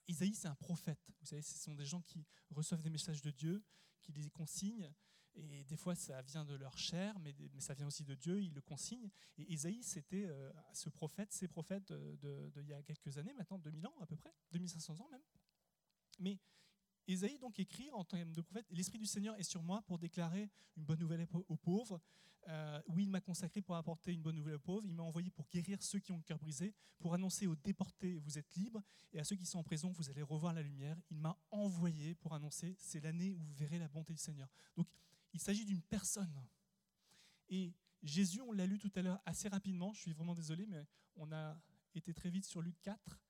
Isaïe, 0.08 0.34
c'est 0.34 0.48
un 0.48 0.54
prophète. 0.56 1.00
Vous 1.20 1.26
savez, 1.26 1.42
ce 1.42 1.58
sont 1.58 1.74
des 1.74 1.84
gens 1.84 2.02
qui 2.02 2.26
reçoivent 2.50 2.82
des 2.82 2.90
messages 2.90 3.22
de 3.22 3.30
Dieu, 3.30 3.64
qui 4.00 4.12
les 4.12 4.30
consignent. 4.30 4.92
Et 5.34 5.62
des 5.64 5.76
fois, 5.76 5.94
ça 5.94 6.20
vient 6.22 6.44
de 6.44 6.54
leur 6.54 6.76
chair, 6.76 7.18
mais, 7.20 7.34
ça 7.60 7.74
vient 7.74 7.86
aussi 7.86 8.04
de 8.04 8.14
Dieu, 8.14 8.42
il 8.42 8.52
le 8.52 8.60
consigne. 8.60 9.08
Et 9.38 9.52
Isaïe, 9.52 9.82
c'était 9.82 10.24
euh, 10.24 10.52
ce 10.72 10.88
prophète, 10.88 11.32
ces 11.32 11.46
prophètes 11.46 11.92
de, 11.92 12.52
il 12.56 12.66
y 12.66 12.72
a 12.72 12.82
quelques 12.82 13.16
années, 13.16 13.32
maintenant 13.32 13.58
2000 13.58 13.86
ans 13.86 13.94
à 14.00 14.06
peu 14.06 14.16
près, 14.16 14.34
2500 14.50 15.00
ans 15.00 15.08
même. 15.08 15.22
Mais 16.20 16.38
Isaïe 17.08 17.38
donc 17.38 17.58
écrit 17.58 17.90
en 17.90 18.04
tant 18.04 18.24
de 18.24 18.40
prophète, 18.40 18.66
l'Esprit 18.70 18.98
du 18.98 19.06
Seigneur 19.06 19.36
est 19.36 19.42
sur 19.42 19.62
moi 19.62 19.82
pour 19.82 19.98
déclarer 19.98 20.48
une 20.76 20.84
bonne 20.84 21.00
nouvelle 21.00 21.26
aux 21.48 21.56
pauvres. 21.56 22.00
Euh, 22.48 22.80
oui, 22.88 23.04
il 23.04 23.10
m'a 23.10 23.20
consacré 23.20 23.60
pour 23.60 23.76
apporter 23.76 24.12
une 24.12 24.22
bonne 24.22 24.36
nouvelle 24.36 24.54
aux 24.54 24.60
pauvres. 24.60 24.86
Il 24.86 24.94
m'a 24.94 25.02
envoyé 25.02 25.30
pour 25.30 25.48
guérir 25.48 25.82
ceux 25.82 25.98
qui 25.98 26.12
ont 26.12 26.16
le 26.16 26.22
cœur 26.22 26.38
brisé, 26.38 26.74
pour 26.98 27.14
annoncer 27.14 27.46
aux 27.46 27.56
déportés, 27.56 28.18
vous 28.18 28.38
êtes 28.38 28.54
libres, 28.54 28.82
et 29.12 29.18
à 29.18 29.24
ceux 29.24 29.36
qui 29.36 29.44
sont 29.44 29.58
en 29.58 29.64
prison, 29.64 29.90
vous 29.90 30.08
allez 30.08 30.22
revoir 30.22 30.52
la 30.52 30.62
lumière. 30.62 30.96
Il 31.10 31.18
m'a 31.18 31.36
envoyé 31.50 32.14
pour 32.14 32.32
annoncer, 32.32 32.76
c'est 32.78 33.00
l'année 33.00 33.32
où 33.32 33.38
vous 33.38 33.54
verrez 33.54 33.78
la 33.78 33.88
bonté 33.88 34.12
du 34.12 34.20
Seigneur. 34.20 34.48
Donc, 34.76 34.86
il 35.32 35.40
s'agit 35.40 35.64
d'une 35.64 35.82
personne. 35.82 36.46
Et 37.48 37.74
Jésus, 38.02 38.40
on 38.40 38.52
l'a 38.52 38.66
lu 38.66 38.78
tout 38.78 38.92
à 38.94 39.02
l'heure 39.02 39.20
assez 39.26 39.48
rapidement, 39.48 39.92
je 39.92 40.00
suis 40.00 40.12
vraiment 40.12 40.34
désolé, 40.34 40.66
mais 40.66 40.86
on 41.16 41.30
a 41.32 41.60
été 41.94 42.14
très 42.14 42.30
vite 42.30 42.46
sur 42.46 42.62
Luc 42.62 42.80
4. 42.82 43.20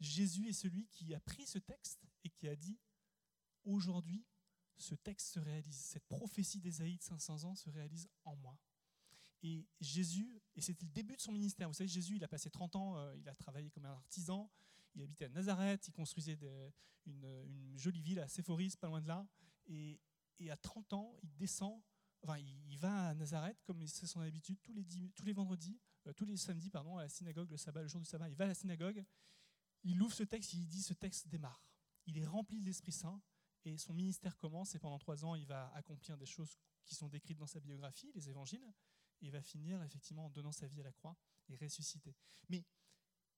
Jésus 0.00 0.48
est 0.48 0.52
celui 0.52 0.86
qui 0.86 1.14
a 1.14 1.20
pris 1.20 1.46
ce 1.46 1.58
texte 1.58 2.06
et 2.26 2.30
qui 2.30 2.48
a 2.48 2.56
dit, 2.56 2.78
aujourd'hui, 3.64 4.26
ce 4.76 4.94
texte 4.94 5.28
se 5.28 5.40
réalise, 5.40 5.76
cette 5.76 6.06
prophétie 6.06 6.60
d'Ésaïe 6.60 6.98
de 6.98 7.02
500 7.02 7.44
ans 7.44 7.54
se 7.54 7.70
réalise 7.70 8.08
en 8.24 8.36
moi. 8.36 8.58
Et 9.42 9.66
Jésus, 9.80 10.42
et 10.56 10.60
c'était 10.60 10.84
le 10.84 10.90
début 10.90 11.16
de 11.16 11.20
son 11.20 11.32
ministère, 11.32 11.68
vous 11.68 11.74
savez, 11.74 11.88
Jésus, 11.88 12.16
il 12.16 12.24
a 12.24 12.28
passé 12.28 12.50
30 12.50 12.76
ans, 12.76 12.98
euh, 12.98 13.16
il 13.16 13.28
a 13.28 13.34
travaillé 13.34 13.70
comme 13.70 13.84
un 13.84 13.92
artisan, 13.92 14.50
il 14.94 15.02
habitait 15.02 15.26
à 15.26 15.28
Nazareth, 15.28 15.86
il 15.86 15.92
construisait 15.92 16.38
une, 17.06 17.74
jolie 17.76 18.02
ville 18.02 18.18
à 18.18 18.28
Séphoris, 18.28 18.74
pas 18.76 18.88
loin 18.88 19.00
de 19.00 19.08
là, 19.08 19.26
et, 19.66 20.00
à 20.50 20.56
30 20.56 20.92
ans, 20.94 21.16
il 21.22 21.34
descend, 21.36 21.80
enfin, 22.22 22.38
il, 22.38 22.76
va 22.78 23.08
à 23.08 23.14
Nazareth, 23.14 23.62
comme 23.64 23.86
c'est 23.86 24.06
son 24.06 24.20
habitude, 24.20 24.58
tous 24.62 25.24
les, 25.24 25.32
vendredis, 25.32 25.78
euh, 26.06 26.12
tous 26.12 26.24
les 26.24 26.36
samedis, 26.36 26.70
pardon, 26.70 26.96
à 26.96 27.02
la 27.02 27.08
synagogue, 27.08 27.50
le 27.50 27.56
sabbat, 27.56 27.82
le 27.82 27.88
jour 27.88 28.00
du 28.00 28.06
sabbat, 28.06 28.28
il 28.28 28.34
va 28.34 28.46
à 28.46 28.48
la 28.48 28.54
synagogue, 28.54 29.04
il 29.84 30.02
ouvre 30.02 30.12
ce 30.12 30.24
texte, 30.24 30.54
il 30.54 30.66
dit 30.66 30.82
ce 30.82 30.94
texte 30.94 31.28
démarre. 31.28 31.65
Il 32.06 32.18
est 32.18 32.26
rempli 32.26 32.58
de 32.60 32.64
l'Esprit 32.64 32.92
Saint 32.92 33.20
et 33.64 33.78
son 33.78 33.94
ministère 33.94 34.36
commence 34.36 34.74
et 34.74 34.78
pendant 34.78 34.98
trois 34.98 35.24
ans, 35.24 35.34
il 35.34 35.46
va 35.46 35.72
accomplir 35.74 36.16
des 36.16 36.26
choses 36.26 36.56
qui 36.84 36.94
sont 36.94 37.08
décrites 37.08 37.38
dans 37.38 37.46
sa 37.46 37.60
biographie, 37.60 38.10
les 38.14 38.28
évangiles, 38.28 38.72
et 39.20 39.26
il 39.26 39.32
va 39.32 39.42
finir 39.42 39.82
effectivement 39.82 40.26
en 40.26 40.30
donnant 40.30 40.52
sa 40.52 40.66
vie 40.68 40.80
à 40.80 40.84
la 40.84 40.92
croix 40.92 41.16
et 41.48 41.56
ressuscité. 41.56 42.14
Mais 42.48 42.64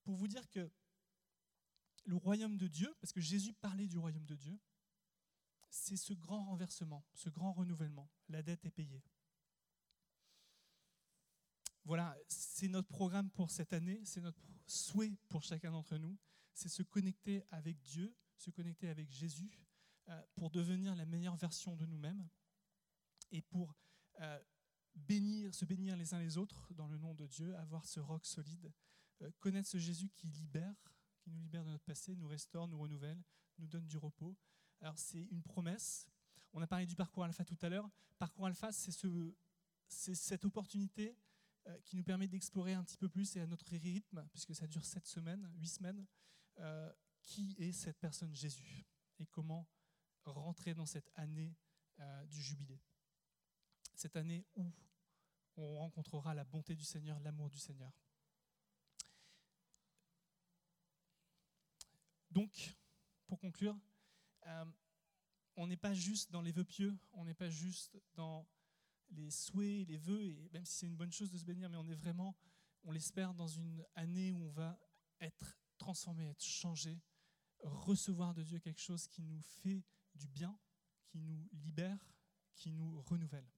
pour 0.02 0.16
vous 0.16 0.28
dire 0.28 0.48
que 0.50 0.70
le 2.04 2.16
royaume 2.16 2.56
de 2.56 2.68
Dieu, 2.68 2.94
parce 3.00 3.12
que 3.12 3.20
Jésus 3.20 3.54
parlait 3.54 3.86
du 3.86 3.98
royaume 3.98 4.26
de 4.26 4.36
Dieu, 4.36 4.58
c'est 5.70 5.96
ce 5.96 6.14
grand 6.14 6.44
renversement, 6.44 7.04
ce 7.12 7.28
grand 7.28 7.52
renouvellement. 7.52 8.10
La 8.28 8.42
dette 8.42 8.64
est 8.64 8.70
payée. 8.70 9.02
Voilà, 11.84 12.16
c'est 12.28 12.68
notre 12.68 12.88
programme 12.88 13.30
pour 13.30 13.50
cette 13.50 13.72
année, 13.72 14.02
c'est 14.04 14.20
notre 14.20 14.42
souhait 14.66 15.16
pour 15.28 15.42
chacun 15.42 15.70
d'entre 15.70 15.96
nous, 15.96 16.18
c'est 16.52 16.68
se 16.68 16.82
connecter 16.82 17.44
avec 17.50 17.80
Dieu, 17.80 18.14
se 18.38 18.50
connecter 18.50 18.88
avec 18.88 19.10
Jésus 19.10 19.50
euh, 20.08 20.22
pour 20.36 20.50
devenir 20.50 20.94
la 20.94 21.04
meilleure 21.04 21.36
version 21.36 21.76
de 21.76 21.84
nous-mêmes 21.84 22.28
et 23.30 23.42
pour 23.42 23.76
euh, 24.20 24.40
bénir, 24.94 25.54
se 25.54 25.64
bénir 25.64 25.96
les 25.96 26.14
uns 26.14 26.20
les 26.20 26.38
autres 26.38 26.72
dans 26.74 26.86
le 26.86 26.98
nom 26.98 27.14
de 27.14 27.26
Dieu, 27.26 27.54
avoir 27.56 27.84
ce 27.84 28.00
roc 28.00 28.24
solide, 28.24 28.72
euh, 29.22 29.30
connaître 29.40 29.68
ce 29.68 29.78
Jésus 29.78 30.08
qui 30.08 30.28
libère, 30.28 30.74
qui 31.20 31.30
nous 31.30 31.40
libère 31.40 31.64
de 31.64 31.70
notre 31.70 31.84
passé, 31.84 32.14
nous 32.16 32.28
restaure, 32.28 32.68
nous 32.68 32.78
renouvelle, 32.78 33.22
nous 33.58 33.66
donne 33.66 33.86
du 33.86 33.98
repos. 33.98 34.36
Alors 34.80 34.98
c'est 34.98 35.24
une 35.30 35.42
promesse. 35.42 36.06
On 36.52 36.62
a 36.62 36.66
parlé 36.66 36.86
du 36.86 36.94
parcours 36.94 37.24
alpha 37.24 37.44
tout 37.44 37.58
à 37.60 37.68
l'heure. 37.68 37.90
Parcours 38.18 38.46
alpha, 38.46 38.72
c'est 38.72 38.92
ce, 38.92 39.34
cette 39.88 40.44
opportunité 40.44 41.16
qui 41.84 41.96
nous 41.96 42.04
permet 42.04 42.26
d'explorer 42.26 42.72
un 42.72 42.82
petit 42.82 42.96
peu 42.96 43.10
plus 43.10 43.36
et 43.36 43.40
à 43.40 43.46
notre 43.46 43.76
rythme, 43.76 44.26
puisque 44.30 44.54
ça 44.54 44.66
dure 44.66 44.86
sept 44.86 45.06
semaines, 45.06 45.52
huit 45.58 45.68
semaines, 45.68 46.06
qui 47.28 47.54
est 47.58 47.72
cette 47.72 47.98
personne 47.98 48.34
Jésus 48.34 48.86
et 49.18 49.26
comment 49.26 49.68
rentrer 50.24 50.74
dans 50.74 50.86
cette 50.86 51.10
année 51.14 51.54
euh, 52.00 52.26
du 52.26 52.40
jubilé. 52.42 52.80
Cette 53.94 54.16
année 54.16 54.46
où 54.56 54.72
on 55.56 55.78
rencontrera 55.78 56.34
la 56.34 56.44
bonté 56.44 56.74
du 56.74 56.84
Seigneur, 56.84 57.20
l'amour 57.20 57.50
du 57.50 57.58
Seigneur. 57.58 57.92
Donc, 62.30 62.74
pour 63.26 63.38
conclure, 63.38 63.78
on 65.56 65.66
n'est 65.66 65.76
pas 65.76 65.92
juste 65.92 66.30
dans 66.30 66.40
les 66.40 66.52
vœux 66.52 66.64
pieux, 66.64 66.96
on 67.12 67.24
n'est 67.24 67.34
pas 67.34 67.50
juste 67.50 68.00
dans 68.14 68.48
les 69.10 69.30
souhaits, 69.30 69.86
les 69.88 69.98
vœux, 69.98 70.22
et 70.22 70.48
même 70.52 70.64
si 70.64 70.78
c'est 70.78 70.86
une 70.86 70.96
bonne 70.96 71.12
chose 71.12 71.30
de 71.30 71.38
se 71.38 71.44
bénir, 71.44 71.68
mais 71.68 71.76
on 71.76 71.88
est 71.88 71.94
vraiment, 71.94 72.36
on 72.84 72.92
l'espère, 72.92 73.34
dans 73.34 73.48
une 73.48 73.84
année 73.94 74.32
où 74.32 74.44
on 74.44 74.50
va 74.50 74.78
être 75.20 75.58
transformé, 75.78 76.28
être 76.28 76.44
changé, 76.44 77.02
recevoir 77.62 78.34
de 78.34 78.42
Dieu 78.42 78.58
quelque 78.58 78.80
chose 78.80 79.06
qui 79.06 79.22
nous 79.22 79.40
fait 79.40 79.84
du 80.14 80.28
bien, 80.28 80.58
qui 81.06 81.20
nous 81.20 81.48
libère, 81.52 82.12
qui 82.54 82.72
nous 82.72 83.00
renouvelle. 83.02 83.48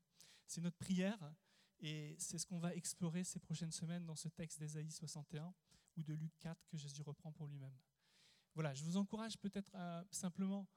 C'est 0.46 0.60
notre 0.60 0.78
prière 0.78 1.34
et 1.78 2.16
c'est 2.18 2.38
ce 2.38 2.46
qu'on 2.46 2.58
va 2.58 2.74
explorer 2.74 3.24
ces 3.24 3.38
prochaines 3.38 3.72
semaines 3.72 4.04
dans 4.04 4.16
ce 4.16 4.28
texte 4.28 4.58
d'Ésaïe 4.58 4.90
61 4.90 5.54
ou 5.96 6.02
de 6.02 6.14
Luc 6.14 6.32
4 6.38 6.66
que 6.66 6.76
Jésus 6.76 7.02
reprend 7.02 7.32
pour 7.32 7.46
lui-même. 7.46 7.76
Voilà, 8.54 8.74
je 8.74 8.84
vous 8.84 8.96
encourage 8.96 9.38
peut-être 9.38 9.72
simplement 10.10 10.68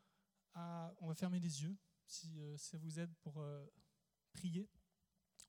à... 0.53 0.93
On 0.99 1.07
va 1.07 1.15
fermer 1.15 1.39
les 1.39 1.63
yeux 1.63 1.75
si 2.05 2.39
euh, 2.39 2.57
ça 2.57 2.77
vous 2.77 2.99
aide 2.99 3.13
pour... 3.15 3.39
Euh, 3.39 3.65
prier 4.33 4.69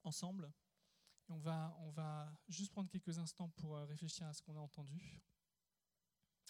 ensemble. 0.03 0.51
On 1.27 1.37
va, 1.37 1.75
on 1.79 1.89
va 1.89 2.31
juste 2.47 2.71
prendre 2.71 2.89
quelques 2.89 3.17
instants 3.17 3.49
pour 3.49 3.75
euh, 3.75 3.85
réfléchir 3.85 4.27
à 4.27 4.33
ce 4.33 4.41
qu'on 4.41 4.55
a 4.55 4.59
entendu. 4.59 5.21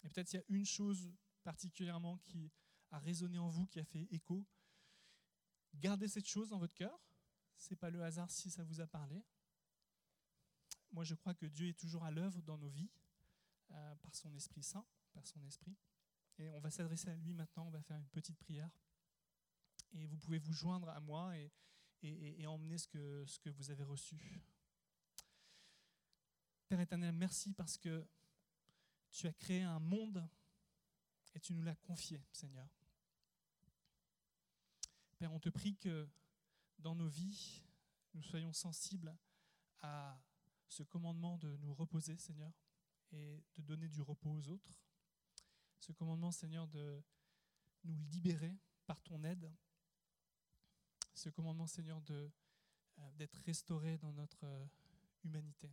Et 0.06 0.08
peut-être 0.08 0.32
il 0.32 0.36
y 0.36 0.38
a 0.38 0.44
une 0.48 0.64
chose 0.64 1.12
particulièrement 1.42 2.18
qui 2.18 2.52
a 2.92 2.98
résonné 3.00 3.38
en 3.38 3.48
vous, 3.48 3.66
qui 3.66 3.80
a 3.80 3.84
fait 3.84 4.06
écho. 4.12 4.46
Gardez 5.74 6.06
cette 6.06 6.28
chose 6.28 6.50
dans 6.50 6.60
votre 6.60 6.74
cœur. 6.74 6.96
Ce 7.58 7.70
n'est 7.70 7.76
pas 7.76 7.90
le 7.90 8.04
hasard 8.04 8.30
si 8.30 8.48
ça 8.48 8.62
vous 8.62 8.80
a 8.80 8.86
parlé. 8.86 9.24
Moi, 10.92 11.02
je 11.02 11.16
crois 11.16 11.34
que 11.34 11.46
Dieu 11.46 11.66
est 11.66 11.78
toujours 11.78 12.04
à 12.04 12.12
l'œuvre 12.12 12.40
dans 12.42 12.56
nos 12.56 12.68
vies, 12.68 12.88
euh, 13.72 13.96
par 13.96 14.14
son 14.14 14.32
Esprit 14.36 14.62
Saint, 14.62 14.86
par 15.12 15.26
son 15.26 15.42
Esprit. 15.44 15.76
Et 16.38 16.48
on 16.50 16.60
va 16.60 16.70
s'adresser 16.70 17.08
à 17.08 17.16
lui 17.16 17.34
maintenant, 17.34 17.66
on 17.66 17.70
va 17.70 17.82
faire 17.82 17.96
une 17.96 18.08
petite 18.08 18.38
prière. 18.38 18.70
Et 19.92 20.06
vous 20.06 20.18
pouvez 20.18 20.38
vous 20.38 20.52
joindre 20.52 20.88
à 20.90 21.00
moi 21.00 21.36
et, 21.36 21.50
emmener 22.46 22.78
ce 22.78 22.86
que 22.86 23.50
vous 23.50 23.72
avez 23.72 23.82
reçu. 23.82 24.16
Père 26.68 26.78
éternel, 26.78 27.12
merci 27.12 27.52
parce 27.54 27.76
que 27.76 28.06
tu 29.10 29.26
as 29.26 29.32
créé 29.32 29.62
un 29.62 29.78
monde 29.78 30.26
et 31.34 31.40
tu 31.40 31.52
nous 31.52 31.62
l'as 31.62 31.74
confié, 31.76 32.22
Seigneur. 32.32 32.68
Père, 35.18 35.32
on 35.32 35.40
te 35.40 35.48
prie 35.48 35.76
que 35.76 36.08
dans 36.78 36.94
nos 36.94 37.08
vies, 37.08 37.62
nous 38.14 38.22
soyons 38.22 38.52
sensibles 38.52 39.16
à 39.80 40.18
ce 40.68 40.82
commandement 40.82 41.38
de 41.38 41.56
nous 41.58 41.74
reposer, 41.74 42.16
Seigneur, 42.16 42.52
et 43.12 43.42
de 43.56 43.62
donner 43.62 43.88
du 43.88 44.02
repos 44.02 44.30
aux 44.30 44.48
autres. 44.48 44.78
Ce 45.78 45.92
commandement, 45.92 46.32
Seigneur, 46.32 46.66
de 46.68 47.02
nous 47.84 47.96
libérer 48.10 48.56
par 48.86 49.00
ton 49.02 49.22
aide 49.24 49.50
ce 51.16 51.30
commandement, 51.30 51.66
Seigneur, 51.66 52.00
euh, 52.10 52.28
d'être 53.14 53.38
restauré 53.46 53.96
dans 53.98 54.12
notre 54.12 54.44
euh, 54.44 54.66
humanité. 55.24 55.72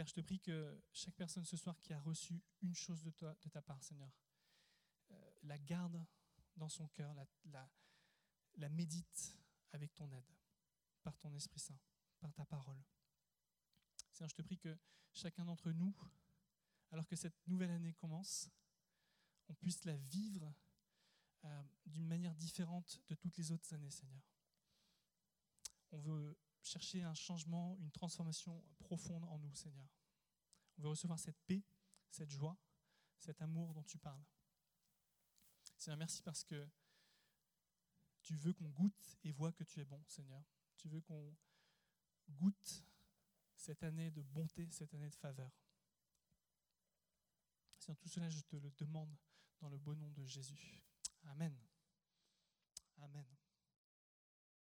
Père, 0.00 0.06
je 0.06 0.14
te 0.14 0.22
prie 0.22 0.40
que 0.40 0.82
chaque 0.94 1.14
personne 1.14 1.44
ce 1.44 1.58
soir 1.58 1.78
qui 1.78 1.92
a 1.92 2.00
reçu 2.00 2.42
une 2.62 2.74
chose 2.74 3.02
de, 3.02 3.10
ta 3.50 3.60
part, 3.60 3.84
Seigneur, 3.84 4.10
euh, 5.10 5.30
la 5.42 5.58
garde 5.58 6.02
dans 6.56 6.70
son 6.70 6.88
cœur, 6.88 7.14
la 8.54 8.68
médite 8.70 9.38
avec 9.72 9.94
ton 9.94 10.10
aide, 10.10 10.32
par 11.02 11.18
ton 11.18 11.34
Esprit 11.34 11.60
Saint, 11.60 11.78
par 12.18 12.32
ta 12.32 12.46
parole. 12.46 12.82
Seigneur, 14.10 14.30
je 14.30 14.36
te 14.36 14.40
prie 14.40 14.56
que 14.56 14.74
chacun 15.12 15.44
d'entre 15.44 15.70
nous, 15.70 15.94
alors 16.92 17.06
que 17.06 17.14
cette 17.14 17.46
nouvelle 17.46 17.70
année 17.70 17.92
commence, 17.92 18.48
on 19.50 19.54
puisse 19.54 19.84
la 19.84 19.98
vivre 19.98 20.54
euh, 21.44 21.62
d'une 21.84 22.06
manière 22.06 22.34
différente 22.36 23.02
de 23.06 23.14
toutes 23.14 23.36
les 23.36 23.52
autres 23.52 23.74
années, 23.74 23.90
Seigneur. 23.90 24.22
On 25.92 25.98
veut 25.98 26.38
chercher 26.62 27.02
un 27.02 27.14
changement, 27.14 27.76
une 27.80 27.90
transformation 27.90 28.62
profonde 28.78 29.24
en 29.24 29.38
nous, 29.38 29.54
Seigneur. 29.54 29.88
On 30.78 30.82
veut 30.82 30.88
recevoir 30.88 31.18
cette 31.18 31.38
paix, 31.46 31.62
cette 32.10 32.30
joie, 32.30 32.58
cet 33.18 33.40
amour 33.42 33.74
dont 33.74 33.84
tu 33.84 33.98
parles. 33.98 34.24
Seigneur, 35.76 35.98
merci 35.98 36.22
parce 36.22 36.44
que 36.44 36.68
tu 38.22 38.36
veux 38.36 38.52
qu'on 38.52 38.68
goûte 38.68 39.18
et 39.24 39.32
voit 39.32 39.52
que 39.52 39.64
tu 39.64 39.80
es 39.80 39.84
bon, 39.84 40.02
Seigneur. 40.06 40.44
Tu 40.76 40.88
veux 40.88 41.00
qu'on 41.00 41.34
goûte 42.28 42.84
cette 43.56 43.82
année 43.82 44.10
de 44.10 44.22
bonté, 44.22 44.70
cette 44.70 44.94
année 44.94 45.08
de 45.08 45.14
faveur. 45.14 45.50
Seigneur, 47.78 47.98
tout 47.98 48.08
cela, 48.08 48.28
je 48.28 48.40
te 48.42 48.56
le 48.56 48.70
demande 48.72 49.16
dans 49.60 49.68
le 49.68 49.78
beau 49.78 49.94
nom 49.94 50.10
de 50.10 50.24
Jésus. 50.24 50.82
Amen. 51.24 51.56
Amen. 52.98 53.39